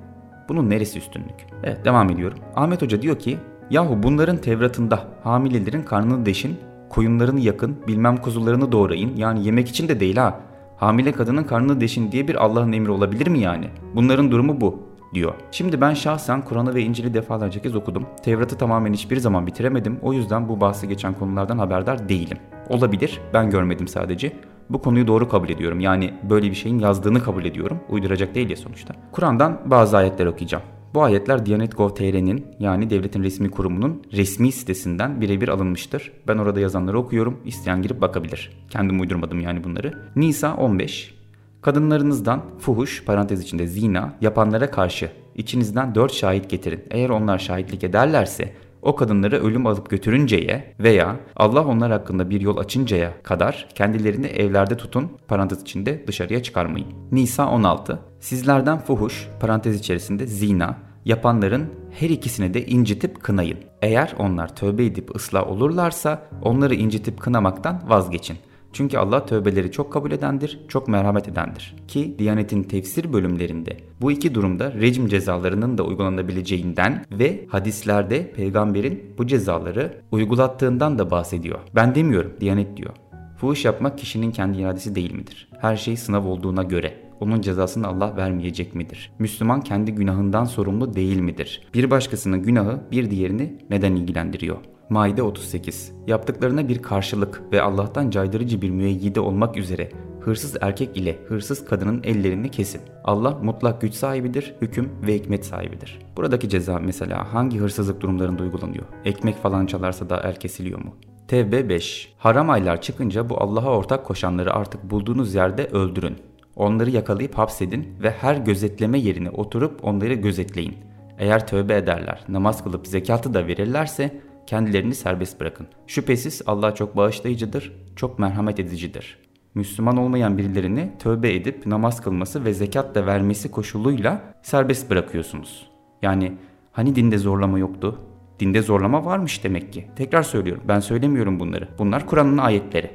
[0.49, 1.47] Bunun neresi üstünlük?
[1.63, 2.39] Evet devam ediyorum.
[2.55, 3.37] Ahmet Hoca diyor ki
[3.69, 6.57] Yahu bunların Tevrat'ında hamilelerin karnını deşin,
[6.89, 9.15] koyunlarını yakın, bilmem kuzularını doğrayın.
[9.17, 10.39] Yani yemek için de değil ha
[10.77, 13.69] Hamile kadının karnını deşin diye bir Allah'ın emri olabilir mi yani?
[13.95, 14.79] Bunların durumu bu
[15.13, 15.33] diyor.
[15.51, 18.05] Şimdi ben şahsen Kur'an'ı ve İncil'i defalarca kez okudum.
[18.23, 19.99] Tevrat'ı tamamen hiçbir zaman bitiremedim.
[20.01, 22.37] O yüzden bu bahsi geçen konulardan haberdar değilim.
[22.69, 24.31] Olabilir, ben görmedim sadece.
[24.69, 25.79] Bu konuyu doğru kabul ediyorum.
[25.79, 27.79] Yani böyle bir şeyin yazdığını kabul ediyorum.
[27.89, 28.93] Uyduracak değil ya sonuçta.
[29.11, 30.63] Kur'an'dan bazı ayetler okuyacağım.
[30.93, 36.11] Bu ayetler Diyanet.gov.tr'nin yani devletin resmi kurumunun resmi sitesinden birebir alınmıştır.
[36.27, 37.39] Ben orada yazanları okuyorum.
[37.45, 38.51] İsteyen girip bakabilir.
[38.69, 39.93] Kendim uydurmadım yani bunları.
[40.15, 41.13] Nisa 15.
[41.61, 46.83] Kadınlarınızdan fuhuş parantez içinde zina yapanlara karşı içinizden 4 şahit getirin.
[46.91, 48.53] Eğer onlar şahitlik ederlerse
[48.83, 54.77] o kadınları ölüm alıp götürünceye veya Allah onlar hakkında bir yol açıncaya kadar kendilerini evlerde
[54.77, 56.87] tutun parantez içinde dışarıya çıkarmayın.
[57.11, 61.69] Nisa 16 Sizlerden fuhuş parantez içerisinde zina yapanların
[61.99, 63.57] her ikisini de incitip kınayın.
[63.81, 68.37] Eğer onlar tövbe edip ıslah olurlarsa onları incitip kınamaktan vazgeçin.
[68.73, 71.75] Çünkü Allah tövbeleri çok kabul edendir, çok merhamet edendir.
[71.87, 79.27] Ki Diyanet'in tefsir bölümlerinde bu iki durumda rejim cezalarının da uygulanabileceğinden ve hadislerde peygamberin bu
[79.27, 81.59] cezaları uygulattığından da bahsediyor.
[81.75, 82.93] Ben demiyorum, Diyanet diyor.
[83.37, 85.49] Fuhuş yapmak kişinin kendi iradesi değil midir?
[85.59, 89.11] Her şey sınav olduğuna göre onun cezasını Allah vermeyecek midir?
[89.19, 91.67] Müslüman kendi günahından sorumlu değil midir?
[91.73, 94.57] Bir başkasının günahı bir diğerini neden ilgilendiriyor?
[94.89, 101.19] Maide 38 Yaptıklarına bir karşılık ve Allah'tan caydırıcı bir müeyyide olmak üzere hırsız erkek ile
[101.27, 102.81] hırsız kadının ellerini kesin.
[103.03, 105.99] Allah mutlak güç sahibidir, hüküm ve hikmet sahibidir.
[106.17, 108.85] Buradaki ceza mesela hangi hırsızlık durumlarında uygulanıyor?
[109.05, 110.95] Ekmek falan çalarsa da el kesiliyor mu?
[111.27, 116.17] Tevbe 5 Haram aylar çıkınca bu Allah'a ortak koşanları artık bulduğunuz yerde öldürün.
[116.55, 120.75] Onları yakalayıp hapsedin ve her gözetleme yerine oturup onları gözetleyin.
[121.19, 125.67] Eğer tövbe ederler, namaz kılıp zekatı da verirlerse kendilerini serbest bırakın.
[125.87, 129.17] Şüphesiz Allah çok bağışlayıcıdır, çok merhamet edicidir.
[129.55, 135.69] Müslüman olmayan birilerini tövbe edip namaz kılması ve zekat da vermesi koşuluyla serbest bırakıyorsunuz.
[136.01, 136.33] Yani
[136.71, 137.99] hani dinde zorlama yoktu?
[138.39, 139.85] Dinde zorlama varmış demek ki.
[139.95, 141.67] Tekrar söylüyorum ben söylemiyorum bunları.
[141.79, 142.91] Bunlar Kur'an'ın ayetleri.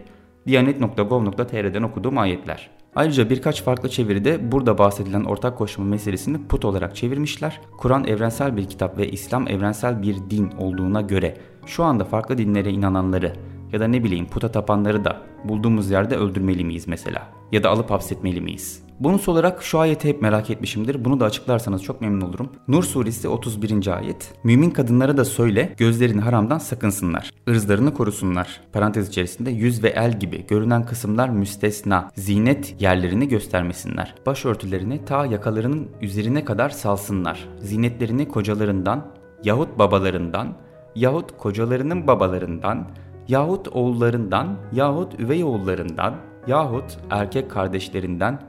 [0.47, 2.71] Diyanet.gov.tr'den okuduğum ayetler.
[2.99, 7.61] Ayrıca birkaç farklı çeviride burada bahsedilen ortak koşma meselesini put olarak çevirmişler.
[7.77, 12.71] Kur'an evrensel bir kitap ve İslam evrensel bir din olduğuna göre şu anda farklı dinlere
[12.71, 13.33] inananları
[13.73, 17.38] ya da ne bileyim puta tapanları da bulduğumuz yerde öldürmeli miyiz mesela?
[17.53, 18.83] Ya da alıp hapsetmeli miyiz?
[19.01, 21.05] Bonus olarak şu ayeti hep merak etmişimdir.
[21.05, 22.53] Bunu da açıklarsanız çok memnun olurum.
[22.69, 23.97] Nur suresi 31.
[23.97, 24.35] ayet.
[24.45, 27.31] Mümin kadınlara da söyle gözlerini haramdan sakınsınlar.
[27.49, 28.61] ırzlarını korusunlar.
[28.73, 32.11] Parantez içerisinde yüz ve el gibi görünen kısımlar müstesna.
[32.15, 34.15] Zinet yerlerini göstermesinler.
[34.27, 37.49] Başörtülerini ta yakalarının üzerine kadar salsınlar.
[37.59, 39.07] Zinetlerini kocalarından
[39.45, 40.57] yahut babalarından
[40.95, 42.89] yahut kocalarının babalarından
[43.29, 46.15] yahut oğullarından yahut üvey oğullarından
[46.49, 48.41] yahut erkek kardeşlerinden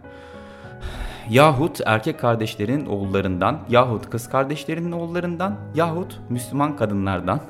[1.29, 7.41] yahut erkek kardeşlerin oğullarından yahut kız kardeşlerinin oğullarından yahut Müslüman kadınlardan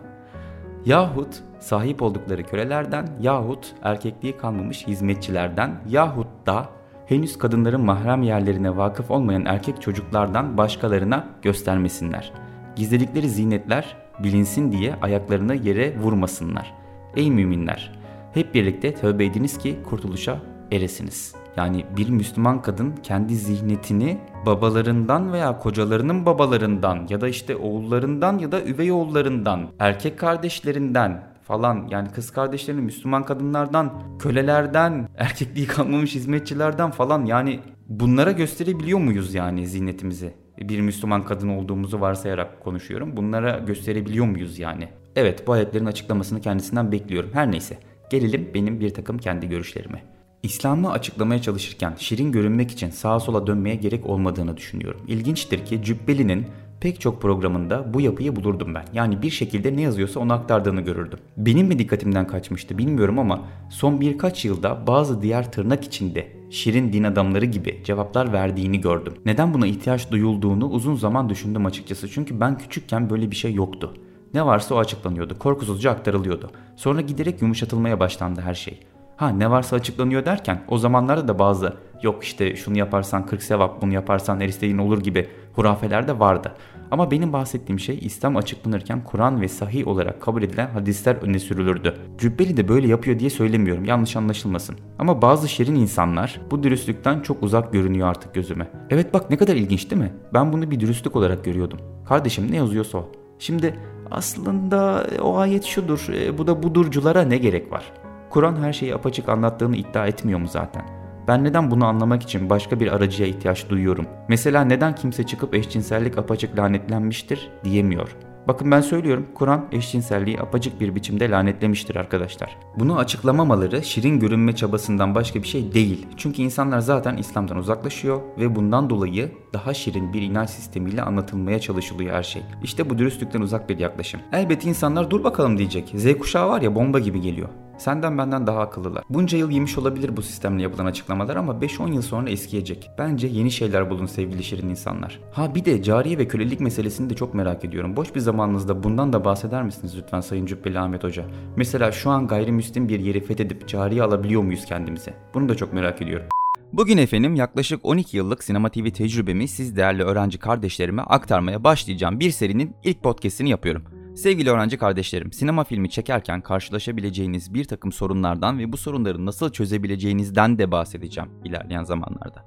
[0.86, 6.66] yahut sahip oldukları kölelerden yahut erkekliği kalmamış hizmetçilerden yahut da
[7.06, 12.34] henüz kadınların mahrem yerlerine vakıf olmayan erkek çocuklardan başkalarına göstermesinler.
[12.76, 16.74] Gizledikleri zinetler bilinsin diye ayaklarını yere vurmasınlar.
[17.16, 17.99] Ey müminler!
[18.34, 21.36] Hep birlikte tövbe ediniz ki kurtuluşa eresiniz.
[21.58, 28.52] Yani bir Müslüman kadın kendi zihniyetini babalarından veya kocalarının babalarından ya da işte oğullarından ya
[28.52, 36.92] da üvey oğullarından, erkek kardeşlerinden falan yani kız kardeşlerini Müslüman kadınlardan, kölelerden, erkekliği kalmamış hizmetçilerden
[36.92, 40.34] falan yani bunlara gösterebiliyor muyuz yani zihniyetimizi?
[40.60, 43.18] Bir Müslüman kadın olduğumuzu varsayarak konuşuyorum.
[43.18, 44.90] Bunlara gösterebiliyor muyuz yani?
[45.16, 47.30] Evet bu ayetlerin açıklamasını kendisinden bekliyorum.
[47.34, 47.78] Her neyse
[48.10, 50.04] gelelim benim bir takım kendi görüşlerime.
[50.44, 55.02] İslam'ı açıklamaya çalışırken şirin görünmek için sağa sola dönmeye gerek olmadığını düşünüyorum.
[55.08, 56.46] İlginçtir ki Cübbeli'nin
[56.82, 58.86] pek çok programında bu yapıyı bulurdum ben.
[58.94, 61.20] Yani bir şekilde ne yazıyorsa onu aktardığını görürdüm.
[61.38, 67.04] Benim mi dikkatimden kaçmıştı bilmiyorum ama son birkaç yılda bazı diğer tırnak içinde şirin din
[67.04, 69.14] adamları gibi cevaplar verdiğini gördüm.
[69.26, 72.10] Neden buna ihtiyaç duyulduğunu uzun zaman düşündüm açıkçası.
[72.10, 73.94] Çünkü ben küçükken böyle bir şey yoktu.
[74.34, 75.40] Ne varsa o açıklanıyordu.
[75.40, 76.52] Korkusuzca aktarılıyordu.
[76.76, 78.80] Sonra giderek yumuşatılmaya başlandı her şey.
[79.18, 83.82] Ha ne varsa açıklanıyor derken o zamanlarda da bazı yok işte şunu yaparsan 40 sevap
[83.82, 86.54] bunu yaparsan her istediğin olur gibi hurafeler de vardı.
[86.92, 91.98] Ama benim bahsettiğim şey İslam açıklanırken Kur'an ve sahih olarak kabul edilen hadisler öne sürülürdü.
[92.18, 94.76] Cübbeli de böyle yapıyor diye söylemiyorum yanlış anlaşılmasın.
[95.00, 98.72] Ama bazı şirin insanlar bu dürüstlükten çok uzak görünüyor artık gözüme.
[98.90, 100.14] Evet bak ne kadar ilginç değil mi?
[100.34, 101.80] Ben bunu bir dürüstlük olarak görüyordum.
[102.08, 103.12] Kardeşim ne yazıyorsa o.
[103.40, 103.76] Şimdi
[104.12, 107.84] aslında o ayet şudur, e, bu da budurculara ne gerek var?
[108.30, 111.00] Kur'an her şeyi apaçık anlattığını iddia etmiyor mu zaten?
[111.28, 114.06] Ben neden bunu anlamak için başka bir aracıya ihtiyaç duyuyorum?
[114.28, 118.16] Mesela neden kimse çıkıp eşcinsellik apaçık lanetlenmiştir diyemiyor?
[118.50, 122.58] Bakın ben söylüyorum Kur'an eşcinselliği apacık bir biçimde lanetlemiştir arkadaşlar.
[122.80, 126.08] Bunu açıklamamaları şirin görünme çabasından başka bir şey değil.
[126.18, 132.16] Çünkü insanlar zaten İslam'dan uzaklaşıyor ve bundan dolayı daha şirin bir inanç sistemiyle anlatılmaya çalışılıyor
[132.16, 132.42] her şey.
[132.64, 134.22] İşte bu dürüstlükten uzak bir yaklaşım.
[134.34, 135.92] Elbette insanlar dur bakalım diyecek.
[135.96, 137.50] Z kuşağı var ya bomba gibi geliyor.
[137.80, 139.04] Senden benden daha akıllılar.
[139.10, 142.92] Bunca yıl yemiş olabilir bu sistemle yapılan açıklamalar ama 5-10 yıl sonra eskiyecek.
[142.98, 145.20] Bence yeni şeyler bulun sevgili şirin insanlar.
[145.32, 147.96] Ha bir de cariye ve kölelik meselesini de çok merak ediyorum.
[147.96, 151.26] Boş bir zamanınızda bundan da bahseder misiniz lütfen Sayın Cübbeli Ahmet Hoca?
[151.56, 155.14] Mesela şu an gayrimüslim bir yeri fethedip cariye alabiliyor muyuz kendimize?
[155.34, 156.28] Bunu da çok merak ediyorum.
[156.74, 162.32] Bugün efendim yaklaşık 12 yıllık Sinema TV tecrübemi siz değerli öğrenci kardeşlerime aktarmaya başlayacağım bir
[162.32, 163.99] serinin ilk podcastini yapıyorum.
[164.20, 170.58] Sevgili öğrenci kardeşlerim, sinema filmi çekerken karşılaşabileceğiniz bir takım sorunlardan ve bu sorunları nasıl çözebileceğinizden
[170.58, 172.46] de bahsedeceğim ilerleyen zamanlarda.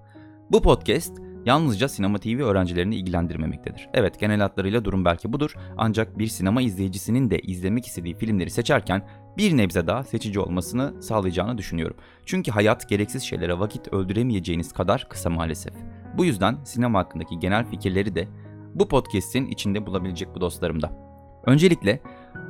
[0.51, 3.89] Bu podcast yalnızca sinema TV öğrencilerini ilgilendirmemektedir.
[3.95, 9.09] Evet genel hatlarıyla durum belki budur ancak bir sinema izleyicisinin de izlemek istediği filmleri seçerken
[9.37, 11.97] bir nebze daha seçici olmasını sağlayacağını düşünüyorum.
[12.27, 15.75] Çünkü hayat gereksiz şeylere vakit öldüremeyeceğiniz kadar kısa maalesef.
[16.19, 18.29] Bu yüzden sinema hakkındaki genel fikirleri de
[18.75, 21.12] bu podcast'in içinde bulabilecek bu dostlarımda.
[21.47, 22.01] Öncelikle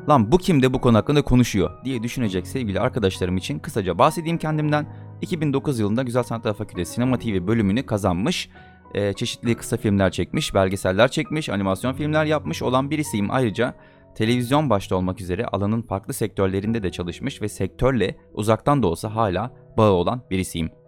[0.09, 4.39] lan bu kim de bu konu hakkında konuşuyor diye düşünecek sevgili arkadaşlarım için kısaca bahsedeyim
[4.39, 4.87] kendimden.
[5.21, 8.51] 2009 yılında Güzel Sanatlar Fakültesi Sinema TV bölümünü kazanmış,
[8.95, 13.31] e, çeşitli kısa filmler çekmiş, belgeseller çekmiş, animasyon filmler yapmış olan birisiyim.
[13.31, 13.75] Ayrıca
[14.15, 19.55] televizyon başta olmak üzere alanın farklı sektörlerinde de çalışmış ve sektörle uzaktan da olsa hala
[19.77, 20.82] bağı olan birisiyim.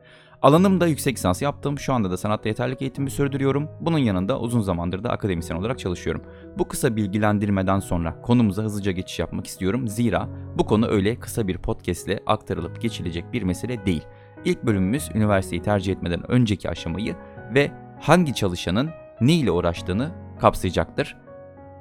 [0.45, 1.79] Alanımda yüksek lisans yaptım.
[1.79, 3.69] Şu anda da sanatta yeterlik eğitimi sürdürüyorum.
[3.81, 6.23] Bunun yanında uzun zamandır da akademisyen olarak çalışıyorum.
[6.59, 9.89] Bu kısa bilgilendirmeden sonra konumuza hızlıca geçiş yapmak istiyorum.
[9.89, 10.29] Zira
[10.59, 14.05] bu konu öyle kısa bir podcast aktarılıp geçilecek bir mesele değil.
[14.45, 17.17] İlk bölümümüz üniversiteyi tercih etmeden önceki aşamayı
[17.55, 21.17] ve hangi çalışanın ne ile uğraştığını kapsayacaktır.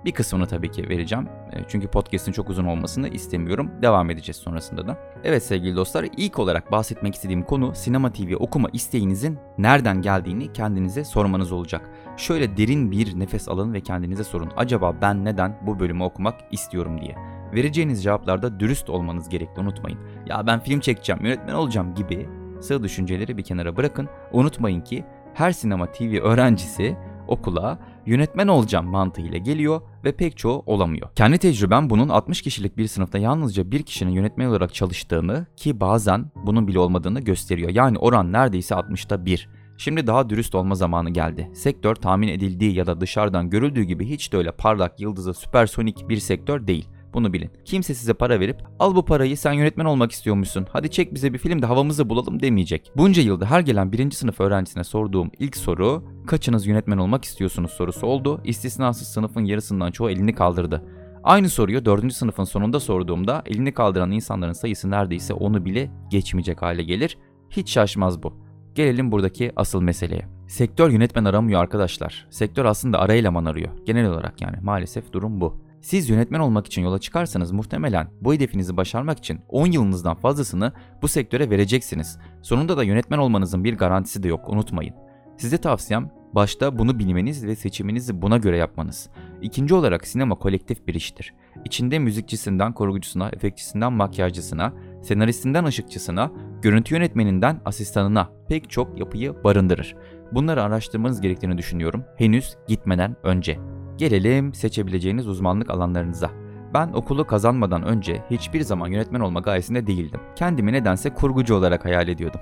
[0.05, 1.27] Bir kısmını tabii ki vereceğim.
[1.53, 3.71] E, çünkü podcast'in çok uzun olmasını istemiyorum.
[3.81, 4.97] Devam edeceğiz sonrasında da.
[5.23, 11.05] Evet sevgili dostlar ilk olarak bahsetmek istediğim konu sinema TV okuma isteğinizin nereden geldiğini kendinize
[11.05, 11.89] sormanız olacak.
[12.17, 14.49] Şöyle derin bir nefes alın ve kendinize sorun.
[14.57, 17.15] Acaba ben neden bu bölümü okumak istiyorum diye.
[17.53, 19.99] Vereceğiniz cevaplarda dürüst olmanız gerekli unutmayın.
[20.25, 22.29] Ya ben film çekeceğim, yönetmen olacağım gibi
[22.61, 24.09] sığ düşünceleri bir kenara bırakın.
[24.31, 31.09] Unutmayın ki her sinema TV öğrencisi okula yönetmen olacağım mantığıyla geliyor ve pek çoğu olamıyor.
[31.15, 36.31] Kendi tecrübem bunun 60 kişilik bir sınıfta yalnızca bir kişinin yönetmen olarak çalıştığını ki bazen
[36.45, 37.69] bunun bile olmadığını gösteriyor.
[37.69, 39.49] Yani oran neredeyse 60'ta 1.
[39.77, 41.49] Şimdi daha dürüst olma zamanı geldi.
[41.53, 46.17] Sektör tahmin edildiği ya da dışarıdan görüldüğü gibi hiç de öyle parlak, yıldızı, süpersonik bir
[46.17, 46.87] sektör değil.
[47.13, 47.51] Bunu bilin.
[47.65, 50.67] Kimse size para verip al bu parayı sen yönetmen olmak istiyormuşsun.
[50.71, 52.91] Hadi çek bize bir film de havamızı bulalım demeyecek.
[52.97, 58.07] Bunca yılda her gelen birinci sınıf öğrencisine sorduğum ilk soru kaçınız yönetmen olmak istiyorsunuz sorusu
[58.07, 58.41] oldu.
[58.43, 60.83] İstisnasız sınıfın yarısından çoğu elini kaldırdı.
[61.23, 62.13] Aynı soruyu 4.
[62.13, 67.17] sınıfın sonunda sorduğumda elini kaldıran insanların sayısı neredeyse onu bile geçmeyecek hale gelir.
[67.49, 68.43] Hiç şaşmaz bu.
[68.75, 70.27] Gelelim buradaki asıl meseleye.
[70.47, 72.27] Sektör yönetmen aramıyor arkadaşlar.
[72.29, 73.69] Sektör aslında ara eleman arıyor.
[73.85, 75.62] Genel olarak yani maalesef durum bu.
[75.83, 81.07] Siz yönetmen olmak için yola çıkarsanız muhtemelen bu hedefinizi başarmak için 10 yılınızdan fazlasını bu
[81.07, 82.19] sektöre vereceksiniz.
[82.41, 84.95] Sonunda da yönetmen olmanızın bir garantisi de yok unutmayın.
[85.37, 89.09] Size tavsiyem başta bunu bilmeniz ve seçiminizi buna göre yapmanız.
[89.41, 91.33] İkinci olarak sinema kolektif bir iştir.
[91.65, 99.95] İçinde müzikçisinden korgucusuna, efektçisinden makyajcısına, senaristinden ışıkçısına, görüntü yönetmeninden asistanına pek çok yapıyı barındırır.
[100.31, 103.72] Bunları araştırmanız gerektiğini düşünüyorum henüz gitmeden önce.
[103.97, 106.31] Gelelim seçebileceğiniz uzmanlık alanlarınıza.
[106.73, 110.19] Ben okulu kazanmadan önce hiçbir zaman yönetmen olma gayesinde değildim.
[110.35, 112.41] Kendimi nedense kurgucu olarak hayal ediyordum.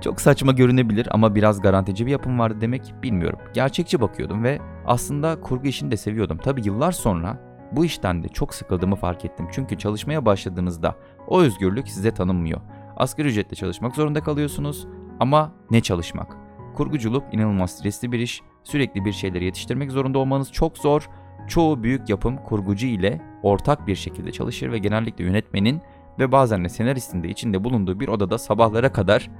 [0.00, 3.38] Çok saçma görünebilir ama biraz garantici bir yapım vardı demek bilmiyorum.
[3.54, 6.38] Gerçekçi bakıyordum ve aslında kurgu işini de seviyordum.
[6.38, 7.38] Tabi yıllar sonra
[7.72, 9.48] bu işten de çok sıkıldığımı fark ettim.
[9.52, 10.94] Çünkü çalışmaya başladığınızda
[11.28, 12.60] o özgürlük size tanınmıyor.
[12.96, 14.86] Asgari ücretle çalışmak zorunda kalıyorsunuz
[15.20, 16.36] ama ne çalışmak?
[16.74, 18.42] Kurguculuk inanılmaz stresli bir iş.
[18.66, 21.08] Sürekli bir şeyleri yetiştirmek zorunda olmanız çok zor.
[21.48, 25.80] Çoğu büyük yapım kurgucu ile ortak bir şekilde çalışır ve genellikle yönetmenin
[26.18, 29.30] ve bazen de senaristin de içinde bulunduğu bir odada sabahlara kadar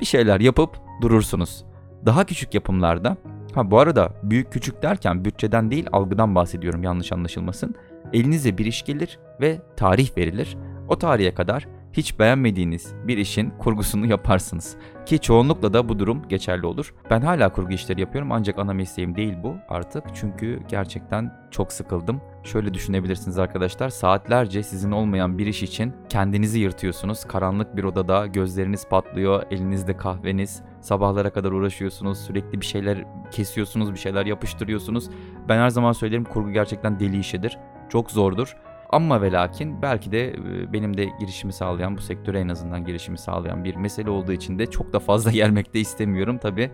[0.00, 1.64] bir şeyler yapıp durursunuz.
[2.06, 3.16] Daha küçük yapımlarda,
[3.54, 7.74] ha bu arada büyük küçük derken bütçeden değil algıdan bahsediyorum yanlış anlaşılmasın.
[8.12, 10.56] Elinize bir iş gelir ve tarih verilir.
[10.88, 14.76] O tarihe kadar hiç beğenmediğiniz bir işin kurgusunu yaparsınız.
[15.06, 16.94] Ki çoğunlukla da bu durum geçerli olur.
[17.10, 20.04] Ben hala kurgu işleri yapıyorum ancak ana mesleğim değil bu artık.
[20.14, 22.20] Çünkü gerçekten çok sıkıldım.
[22.42, 23.88] Şöyle düşünebilirsiniz arkadaşlar.
[23.88, 27.24] Saatlerce sizin olmayan bir iş için kendinizi yırtıyorsunuz.
[27.24, 30.62] Karanlık bir odada gözleriniz patlıyor, elinizde kahveniz.
[30.80, 32.18] Sabahlara kadar uğraşıyorsunuz.
[32.18, 35.10] Sürekli bir şeyler kesiyorsunuz, bir şeyler yapıştırıyorsunuz.
[35.48, 37.58] Ben her zaman söylerim kurgu gerçekten deli işidir.
[37.88, 38.56] Çok zordur.
[38.90, 40.34] Ama ve lakin belki de
[40.72, 44.66] benim de girişimi sağlayan, bu sektöre en azından girişimi sağlayan bir mesele olduğu için de
[44.66, 46.38] çok da fazla gelmek de istemiyorum.
[46.38, 46.70] Tabi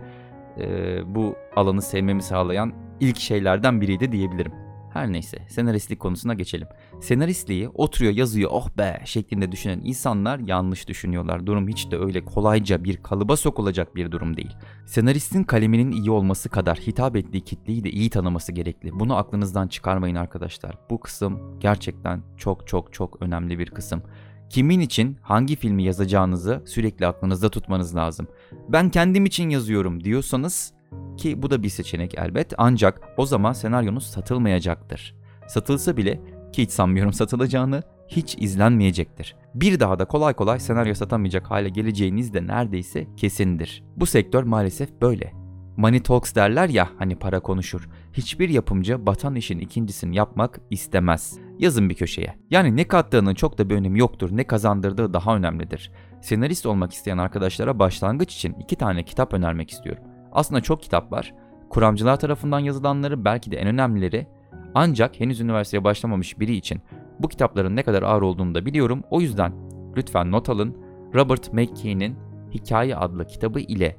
[1.05, 4.70] bu alanı sevmemi sağlayan ilk şeylerden biriydi diyebilirim.
[4.93, 6.67] Her neyse senaristlik konusuna geçelim.
[7.01, 11.45] Senaristliği oturuyor yazıyor oh be şeklinde düşünen insanlar yanlış düşünüyorlar.
[11.45, 14.55] Durum hiç de öyle kolayca bir kalıba sokulacak bir durum değil.
[14.85, 18.99] Senaristin kaleminin iyi olması kadar hitap ettiği kitleyi de iyi tanıması gerekli.
[18.99, 20.77] Bunu aklınızdan çıkarmayın arkadaşlar.
[20.89, 24.03] Bu kısım gerçekten çok çok çok önemli bir kısım.
[24.49, 28.27] Kimin için hangi filmi yazacağınızı sürekli aklınızda tutmanız lazım.
[28.69, 30.73] Ben kendim için yazıyorum diyorsanız
[31.17, 35.15] ki bu da bir seçenek elbet ancak o zaman senaryonuz satılmayacaktır.
[35.47, 36.21] Satılsa bile
[36.53, 39.35] ki hiç sanmıyorum satılacağını hiç izlenmeyecektir.
[39.55, 43.83] Bir daha da kolay kolay senaryo satamayacak hale geleceğiniz de neredeyse kesindir.
[43.95, 45.41] Bu sektör maalesef böyle.
[45.77, 47.89] Money talks derler ya hani para konuşur.
[48.13, 51.39] Hiçbir yapımcı batan işin ikincisini yapmak istemez.
[51.59, 52.35] Yazın bir köşeye.
[52.49, 54.29] Yani ne kattığının çok da bir önemi yoktur.
[54.31, 55.91] Ne kazandırdığı daha önemlidir.
[56.21, 60.03] Senarist olmak isteyen arkadaşlara başlangıç için iki tane kitap önermek istiyorum.
[60.31, 61.33] Aslında çok kitap var.
[61.69, 64.27] Kuramcılar tarafından yazılanları belki de en önemlileri.
[64.75, 66.81] Ancak henüz üniversiteye başlamamış biri için
[67.19, 69.03] bu kitapların ne kadar ağır olduğunu da biliyorum.
[69.09, 69.53] O yüzden
[69.97, 70.77] lütfen not alın.
[71.15, 72.15] Robert McKee'nin
[72.53, 73.97] Hikaye adlı kitabı ile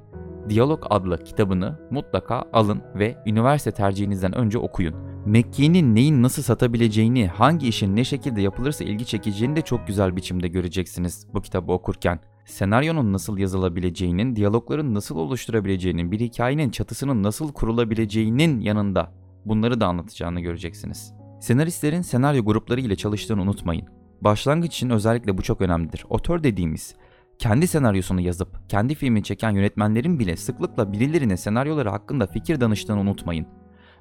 [0.48, 4.94] Diyalog adlı kitabını mutlaka alın ve üniversite tercihinizden önce okuyun.
[5.26, 10.48] McKee'nin neyin nasıl satabileceğini, hangi işin ne şekilde yapılırsa ilgi çekeceğini de çok güzel biçimde
[10.48, 12.20] göreceksiniz bu kitabı okurken.
[12.52, 19.12] Senaryonun nasıl yazılabileceğinin, diyalogların nasıl oluşturabileceğinin, bir hikayenin çatısının nasıl kurulabileceğinin yanında
[19.44, 21.14] bunları da anlatacağını göreceksiniz.
[21.40, 23.86] Senaristlerin senaryo grupları ile çalıştığını unutmayın.
[24.20, 26.04] Başlangıç için özellikle bu çok önemlidir.
[26.08, 26.94] Otör dediğimiz
[27.38, 33.46] kendi senaryosunu yazıp kendi filmi çeken yönetmenlerin bile sıklıkla birilerine senaryoları hakkında fikir danıştığını unutmayın.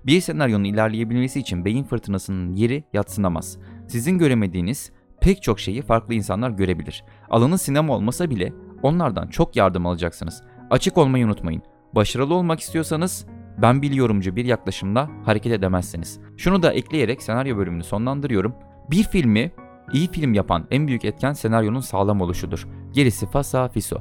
[0.06, 3.58] Bir senaryonun ilerleyebilmesi için beyin fırtınasının yeri yatsınamaz.
[3.88, 7.04] Sizin göremediğiniz pek çok şeyi farklı insanlar görebilir.
[7.30, 8.54] Alanın sinema olmasa bile
[8.84, 10.44] onlardan çok yardım alacaksınız.
[10.70, 11.62] Açık olmayı unutmayın.
[11.96, 13.26] Başarılı olmak istiyorsanız
[13.62, 16.20] ben biliyorumcu bir yaklaşımla hareket edemezsiniz.
[16.38, 18.54] Şunu da ekleyerek senaryo bölümünü sonlandırıyorum.
[18.92, 19.52] Bir filmi
[19.94, 22.68] iyi film yapan en büyük etken senaryonun sağlam oluşudur.
[22.94, 23.98] Gerisi fasa fiso.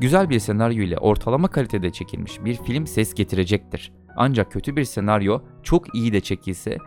[0.00, 3.92] Güzel bir senaryo ile ortalama kalitede çekilmiş bir film ses getirecektir.
[4.16, 6.78] Ancak kötü bir senaryo çok iyi de çekilse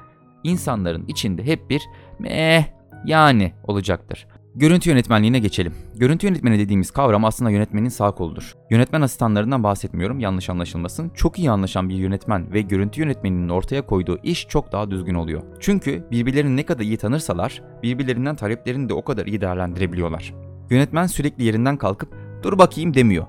[0.43, 1.81] insanların içinde hep bir
[2.19, 2.65] meh
[3.05, 4.27] yani olacaktır.
[4.55, 5.73] Görüntü yönetmenliğine geçelim.
[5.95, 8.55] Görüntü yönetmeni dediğimiz kavram aslında yönetmenin sağ koludur.
[8.69, 11.09] Yönetmen asistanlarından bahsetmiyorum yanlış anlaşılmasın.
[11.09, 15.41] Çok iyi anlaşan bir yönetmen ve görüntü yönetmeninin ortaya koyduğu iş çok daha düzgün oluyor.
[15.59, 20.33] Çünkü birbirlerini ne kadar iyi tanırsalar birbirlerinden taleplerini de o kadar iyi değerlendirebiliyorlar.
[20.69, 22.09] Yönetmen sürekli yerinden kalkıp
[22.43, 23.25] dur bakayım demiyor.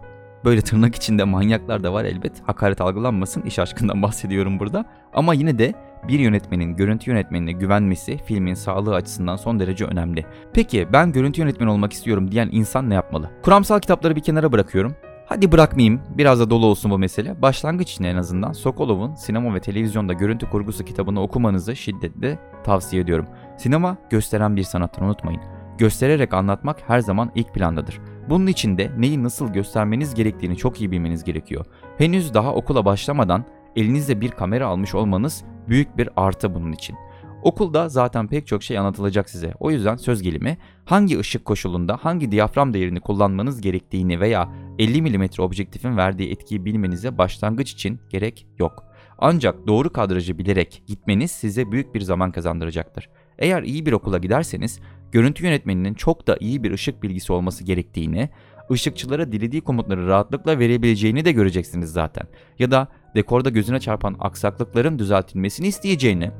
[0.46, 2.32] Böyle tırnak içinde manyaklar da var elbet.
[2.44, 3.42] Hakaret algılanmasın.
[3.42, 4.84] iş aşkından bahsediyorum burada.
[5.14, 5.74] Ama yine de
[6.08, 10.26] bir yönetmenin görüntü yönetmenine güvenmesi filmin sağlığı açısından son derece önemli.
[10.54, 13.30] Peki ben görüntü yönetmeni olmak istiyorum diyen insan ne yapmalı?
[13.42, 14.94] Kuramsal kitapları bir kenara bırakıyorum.
[15.28, 17.42] Hadi bırakmayayım, biraz da dolu olsun bu mesele.
[17.42, 23.26] Başlangıç için en azından Sokolov'un sinema ve televizyonda görüntü kurgusu kitabını okumanızı şiddetle tavsiye ediyorum.
[23.58, 25.40] Sinema gösteren bir sanattır unutmayın.
[25.78, 28.00] Göstererek anlatmak her zaman ilk plandadır.
[28.28, 31.64] Bunun için de neyi nasıl göstermeniz gerektiğini çok iyi bilmeniz gerekiyor.
[31.98, 33.44] Henüz daha okula başlamadan
[33.76, 36.96] elinizde bir kamera almış olmanız büyük bir artı bunun için.
[37.42, 39.54] Okulda zaten pek çok şey anlatılacak size.
[39.60, 45.28] O yüzden söz gelimi hangi ışık koşulunda hangi diyafram değerini kullanmanız gerektiğini veya 50 mm
[45.38, 48.84] objektifin verdiği etkiyi bilmenize başlangıç için gerek yok.
[49.18, 53.08] Ancak doğru kadrajı bilerek gitmeniz size büyük bir zaman kazandıracaktır.
[53.38, 54.80] Eğer iyi bir okula giderseniz
[55.12, 58.28] görüntü yönetmeninin çok da iyi bir ışık bilgisi olması gerektiğini,
[58.70, 62.26] ışıkçılara dilediği komutları rahatlıkla verebileceğini de göreceksiniz zaten.
[62.58, 66.30] Ya da dekorda gözüne çarpan aksaklıkların düzeltilmesini isteyeceğini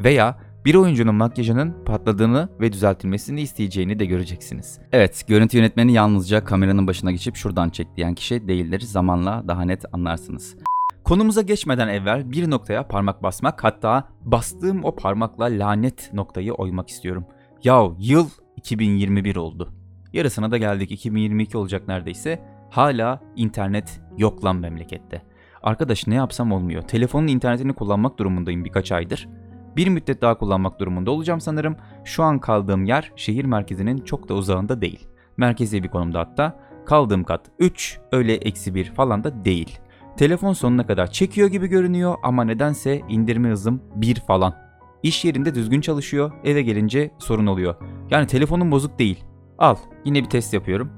[0.00, 4.78] veya bir oyuncunun makyajının patladığını ve düzeltilmesini isteyeceğini de göreceksiniz.
[4.92, 8.80] Evet, görüntü yönetmeni yalnızca kameranın başına geçip şuradan çek diyen kişi değildir.
[8.80, 10.56] Zamanla daha net anlarsınız.
[11.04, 17.26] Konumuza geçmeden evvel bir noktaya parmak basmak hatta bastığım o parmakla lanet noktayı oymak istiyorum.
[17.64, 19.72] Yahu yıl 2021 oldu.
[20.12, 22.42] Yarısına da geldik 2022 olacak neredeyse.
[22.70, 25.22] Hala internet yok lan memlekette.
[25.62, 26.82] Arkadaş ne yapsam olmuyor.
[26.82, 29.28] Telefonun internetini kullanmak durumundayım birkaç aydır.
[29.76, 31.76] Bir müddet daha kullanmak durumunda olacağım sanırım.
[32.04, 35.08] Şu an kaldığım yer şehir merkezinin çok da uzağında değil.
[35.36, 36.60] Merkezi bir konumda hatta.
[36.86, 39.78] Kaldığım kat 3, öyle eksi 1 falan da değil.
[40.16, 44.54] Telefon sonuna kadar çekiyor gibi görünüyor ama nedense indirme hızım 1 falan.
[45.02, 47.74] İş yerinde düzgün çalışıyor, eve gelince sorun oluyor.
[48.10, 49.24] Yani telefonum bozuk değil.
[49.58, 50.90] Al, yine bir test yapıyorum.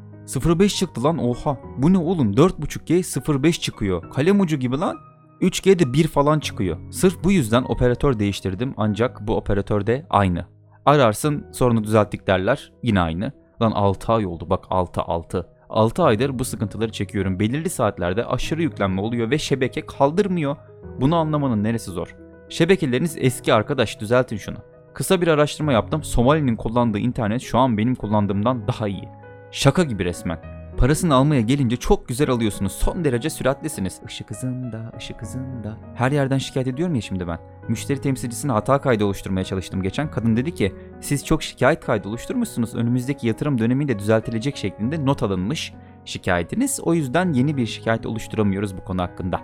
[0.59, 1.59] 05 çıktı lan oha.
[1.79, 4.11] Bu ne oğlum 4.5G 05 çıkıyor.
[4.11, 4.97] Kalem ucu gibi lan.
[5.41, 6.79] 3G'de 1 falan çıkıyor.
[6.91, 10.47] Sırf bu yüzden operatör değiştirdim ancak bu operatör de aynı.
[10.87, 13.33] Ararsın sorunu düzelttik derler yine aynı.
[13.63, 15.49] Lan 6 ay oldu bak 6 6.
[15.71, 17.41] 6 aydır bu sıkıntıları çekiyorum.
[17.41, 20.57] Belirli saatlerde aşırı yüklenme oluyor ve şebeke kaldırmıyor.
[21.01, 22.17] Bunu anlamanın neresi zor?
[22.49, 24.57] Şebekeleriniz eski arkadaş düzeltin şunu.
[24.95, 26.03] Kısa bir araştırma yaptım.
[26.03, 29.09] Somali'nin kullandığı internet şu an benim kullandığımdan daha iyi.
[29.51, 30.56] Şaka gibi resmen.
[30.77, 32.73] Parasını almaya gelince çok güzel alıyorsunuz.
[32.73, 34.01] Son derece süratlisiniz.
[34.09, 35.79] Işık hızında, ışık hızında.
[35.95, 37.39] Her yerden şikayet ediyorum ya şimdi ben.
[37.69, 40.11] Müşteri temsilcisine hata kaydı oluşturmaya çalıştım geçen.
[40.11, 42.75] Kadın dedi ki siz çok şikayet kaydı oluşturmuşsunuz.
[42.75, 45.73] Önümüzdeki yatırım döneminde düzeltilecek şeklinde not alınmış
[46.05, 46.81] şikayetiniz.
[46.83, 49.41] O yüzden yeni bir şikayet oluşturamıyoruz bu konu hakkında.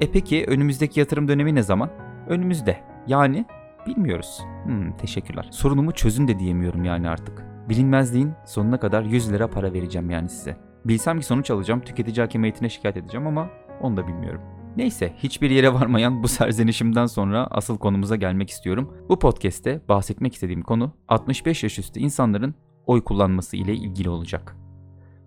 [0.00, 1.90] E peki önümüzdeki yatırım dönemi ne zaman?
[2.28, 2.80] Önümüzde.
[3.06, 3.46] Yani
[3.86, 4.40] bilmiyoruz.
[4.64, 5.48] Hmm, teşekkürler.
[5.50, 7.51] Sorunumu çözün de diyemiyorum yani artık.
[7.68, 10.56] Bilinmezliğin sonuna kadar 100 lira para vereceğim yani size.
[10.84, 13.50] Bilsem ki sonuç alacağım, tüketici hakimiyetine şikayet edeceğim ama
[13.80, 14.40] onu da bilmiyorum.
[14.76, 18.94] Neyse, hiçbir yere varmayan bu serzenişimden sonra asıl konumuza gelmek istiyorum.
[19.08, 22.54] Bu podcast'te bahsetmek istediğim konu 65 yaş üstü insanların
[22.86, 24.56] oy kullanması ile ilgili olacak.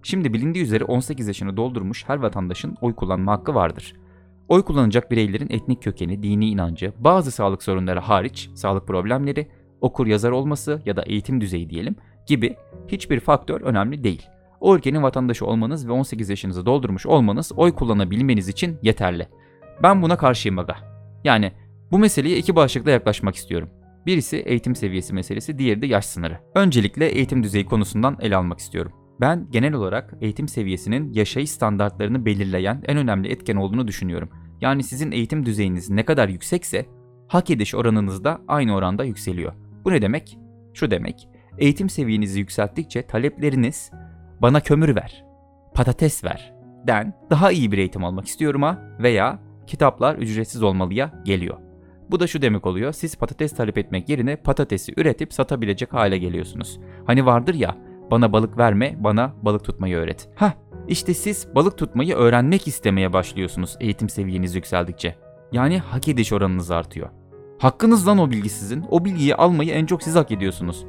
[0.04, 3.94] Şimdi bilindiği üzere 18 yaşını doldurmuş her vatandaşın oy kullanma hakkı vardır.
[4.48, 9.48] Oy kullanacak bireylerin etnik kökeni, dini inancı, bazı sağlık sorunları hariç sağlık problemleri,
[9.82, 11.96] okur yazar olması ya da eğitim düzeyi diyelim
[12.26, 12.56] gibi
[12.88, 14.28] hiçbir faktör önemli değil.
[14.60, 19.28] O ülkenin vatandaşı olmanız ve 18 yaşınızı doldurmuş olmanız oy kullanabilmeniz için yeterli.
[19.84, 20.76] Ben buna karşıyım aga.
[21.24, 21.52] Yani
[21.92, 23.70] bu meseleye iki başlıkla yaklaşmak istiyorum.
[24.06, 26.40] Birisi eğitim seviyesi meselesi, diğeri de yaş sınırı.
[26.56, 28.92] Öncelikle eğitim düzeyi konusundan ele almak istiyorum.
[29.22, 34.30] Ben genel olarak eğitim seviyesinin yaşayış standartlarını belirleyen en önemli etken olduğunu düşünüyorum.
[34.62, 36.86] Yani sizin eğitim düzeyiniz ne kadar yüksekse
[37.28, 39.54] hak ediş oranınız da aynı oranda yükseliyor.
[39.86, 40.38] Bu ne demek?
[40.74, 41.28] Şu demek.
[41.58, 43.92] Eğitim seviyenizi yükselttikçe talepleriniz
[44.42, 45.26] bana kömür ver,
[45.74, 46.54] patates ver
[46.88, 51.58] den daha iyi bir eğitim almak istiyorum ha veya kitaplar ücretsiz olmalıya geliyor.
[52.12, 52.94] Bu da şu demek oluyor.
[52.94, 56.80] Siz patates talep etmek yerine patatesi üretip satabilecek hale geliyorsunuz.
[57.06, 57.78] Hani vardır ya
[58.12, 60.30] bana balık verme, bana balık tutmayı öğret.
[60.36, 60.54] Ha,
[60.88, 65.16] işte siz balık tutmayı öğrenmek istemeye başlıyorsunuz eğitim seviyeniz yükseldikçe.
[65.52, 67.10] Yani hak ediş oranınız artıyor.
[67.60, 68.86] Hakkınız lan o bilgi sizin.
[68.90, 70.86] O bilgiyi almayı en çok siz hak ediyorsunuz.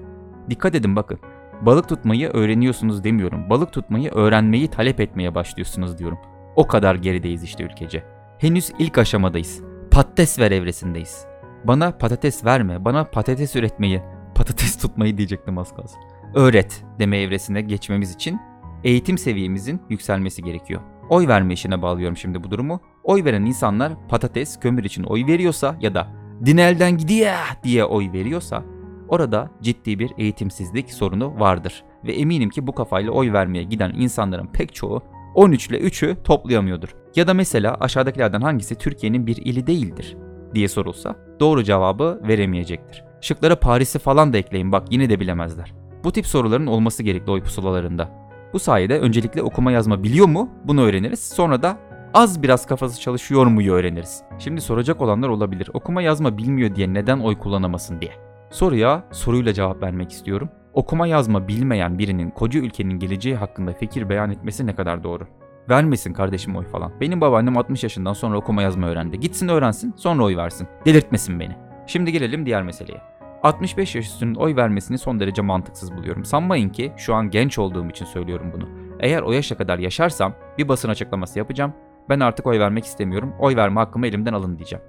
[0.50, 1.18] Dikkat edin bakın.
[1.62, 3.50] Balık tutmayı öğreniyorsunuz demiyorum.
[3.50, 6.18] Balık tutmayı öğrenmeyi talep etmeye başlıyorsunuz diyorum.
[6.56, 8.04] O kadar gerideyiz işte ülkece.
[8.38, 9.62] Henüz ilk aşamadayız.
[9.90, 11.26] Patates ver evresindeyiz.
[11.64, 14.02] Bana patates verme, bana patates üretmeyi,
[14.34, 16.00] patates tutmayı diyecektim az kalsın.
[16.34, 18.40] Öğret deme evresine geçmemiz için
[18.84, 20.80] eğitim seviyemizin yükselmesi gerekiyor.
[21.08, 22.80] Oy verme işine bağlıyorum şimdi bu durumu.
[23.04, 26.08] Oy veren insanlar patates, kömür için oy veriyorsa ya da
[26.44, 28.62] din elden gidiyor diye oy veriyorsa
[29.08, 31.84] orada ciddi bir eğitimsizlik sorunu vardır.
[32.04, 35.02] Ve eminim ki bu kafayla oy vermeye giden insanların pek çoğu
[35.34, 36.88] 13 ile 3'ü toplayamıyordur.
[37.16, 40.16] Ya da mesela aşağıdakilerden hangisi Türkiye'nin bir ili değildir
[40.54, 43.04] diye sorulsa doğru cevabı veremeyecektir.
[43.20, 45.74] Şıklara Paris'i falan da ekleyin bak yine de bilemezler.
[46.04, 48.08] Bu tip soruların olması gerekli oy pusulalarında.
[48.52, 51.20] Bu sayede öncelikle okuma yazma biliyor mu bunu öğreniriz.
[51.20, 51.76] Sonra da
[52.14, 54.22] az biraz kafası çalışıyor muyu öğreniriz.
[54.38, 55.70] Şimdi soracak olanlar olabilir.
[55.74, 58.25] Okuma yazma bilmiyor diye neden oy kullanamasın diye.
[58.50, 60.48] Soruya soruyla cevap vermek istiyorum.
[60.74, 65.26] Okuma yazma bilmeyen birinin koca ülkenin geleceği hakkında fikir beyan etmesi ne kadar doğru?
[65.70, 66.92] Vermesin kardeşim oy falan.
[67.00, 69.20] Benim babaannem 60 yaşından sonra okuma yazma öğrendi.
[69.20, 70.68] Gitsin öğrensin sonra oy versin.
[70.84, 71.56] Delirtmesin beni.
[71.86, 73.00] Şimdi gelelim diğer meseleye.
[73.42, 76.24] 65 yaş üstünün oy vermesini son derece mantıksız buluyorum.
[76.24, 78.68] Sanmayın ki şu an genç olduğum için söylüyorum bunu.
[79.00, 81.72] Eğer o yaşa kadar yaşarsam bir basın açıklaması yapacağım.
[82.08, 83.32] Ben artık oy vermek istemiyorum.
[83.38, 84.84] Oy verme hakkımı elimden alın diyeceğim.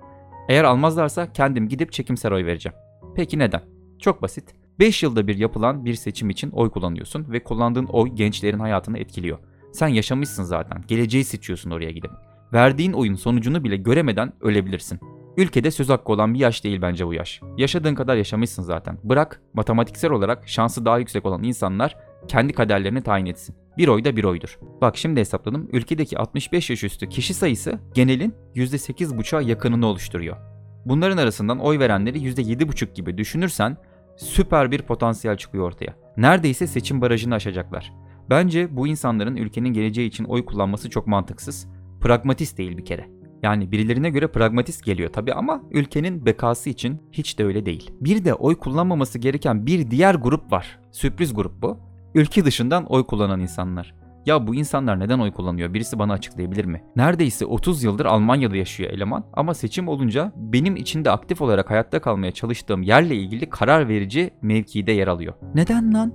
[0.49, 2.86] Eğer almazlarsa kendim gidip çekimser oy vereceğim.
[3.17, 3.61] Peki neden?
[3.99, 4.55] Çok basit.
[4.79, 9.37] 5 yılda bir yapılan bir seçim için oy kullanıyorsun ve kullandığın oy gençlerin hayatını etkiliyor.
[9.73, 10.83] Sen yaşamışsın zaten.
[10.87, 12.11] Geleceği seçiyorsun oraya gidip.
[12.53, 14.99] Verdiğin oyun sonucunu bile göremeden ölebilirsin.
[15.37, 17.41] Ülkede söz hakkı olan bir yaş değil bence bu yaş.
[17.57, 18.97] Yaşadığın kadar yaşamışsın zaten.
[19.03, 21.97] Bırak matematiksel olarak şansı daha yüksek olan insanlar
[22.27, 23.55] kendi kaderlerini tayin etsin.
[23.77, 24.59] Bir oy da bir oydur.
[24.81, 25.69] Bak şimdi hesapladım.
[25.73, 30.56] Ülkedeki 65 yaş üstü kişi sayısı genelin %8,5'a yakınını oluşturuyor.
[30.87, 33.77] Bunların arasından oy verenleri %7,5 gibi düşünürsen
[34.17, 35.95] süper bir potansiyel çıkıyor ortaya.
[36.17, 37.93] Neredeyse seçim barajını aşacaklar.
[38.29, 41.67] Bence bu insanların ülkenin geleceği için oy kullanması çok mantıksız.
[42.01, 43.05] Pragmatist değil bir kere.
[43.43, 47.91] Yani birilerine göre pragmatist geliyor tabi ama ülkenin bekası için hiç de öyle değil.
[48.01, 50.79] Bir de oy kullanmaması gereken bir diğer grup var.
[50.91, 51.79] Sürpriz grup bu.
[52.15, 53.95] Ülke dışından oy kullanan insanlar.
[54.27, 55.73] Ya bu insanlar neden oy kullanıyor?
[55.73, 56.83] Birisi bana açıklayabilir mi?
[56.95, 62.31] Neredeyse 30 yıldır Almanya'da yaşıyor eleman ama seçim olunca benim içinde aktif olarak hayatta kalmaya
[62.31, 65.33] çalıştığım yerle ilgili karar verici mevkide yer alıyor.
[65.55, 66.13] Neden lan?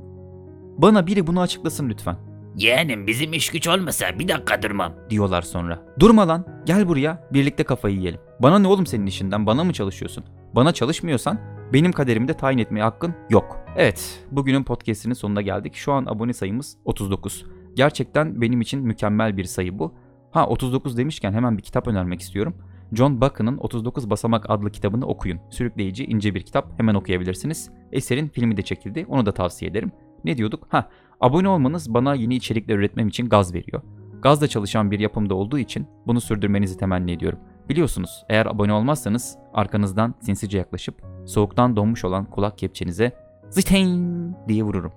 [0.78, 2.16] Bana biri bunu açıklasın lütfen.
[2.56, 4.92] Yeğenim bizim iş güç olmasa bir dakika durmam.
[5.10, 5.82] diyorlar sonra.
[6.00, 8.20] Durma lan gel buraya birlikte kafayı yiyelim.
[8.40, 10.24] Bana ne oğlum senin işinden bana mı çalışıyorsun?
[10.54, 11.38] Bana çalışmıyorsan
[11.72, 13.58] benim kaderimi de tayin etmeye hakkın yok.
[13.76, 15.74] Evet bugünün podcastinin sonuna geldik.
[15.74, 17.44] Şu an abone sayımız 39.
[17.76, 19.94] Gerçekten benim için mükemmel bir sayı bu.
[20.30, 22.54] Ha 39 demişken hemen bir kitap önermek istiyorum.
[22.92, 25.40] John Buchan'ın 39 Basamak adlı kitabını okuyun.
[25.50, 26.78] Sürükleyici, ince bir kitap.
[26.78, 27.70] Hemen okuyabilirsiniz.
[27.92, 29.06] Eserin filmi de çekildi.
[29.08, 29.92] Onu da tavsiye ederim.
[30.24, 30.66] Ne diyorduk?
[30.68, 30.88] Ha,
[31.20, 33.82] abone olmanız bana yeni içerikler üretmem için gaz veriyor.
[34.22, 37.38] Gazla çalışan bir yapımda olduğu için bunu sürdürmenizi temenni ediyorum.
[37.68, 43.12] Biliyorsunuz eğer abone olmazsanız arkanızdan sinsice yaklaşıp soğuktan donmuş olan kulak kepçenize
[43.50, 44.92] ziteyn diye vururum.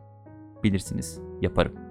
[0.63, 1.84] Bilirsiniz yaparım.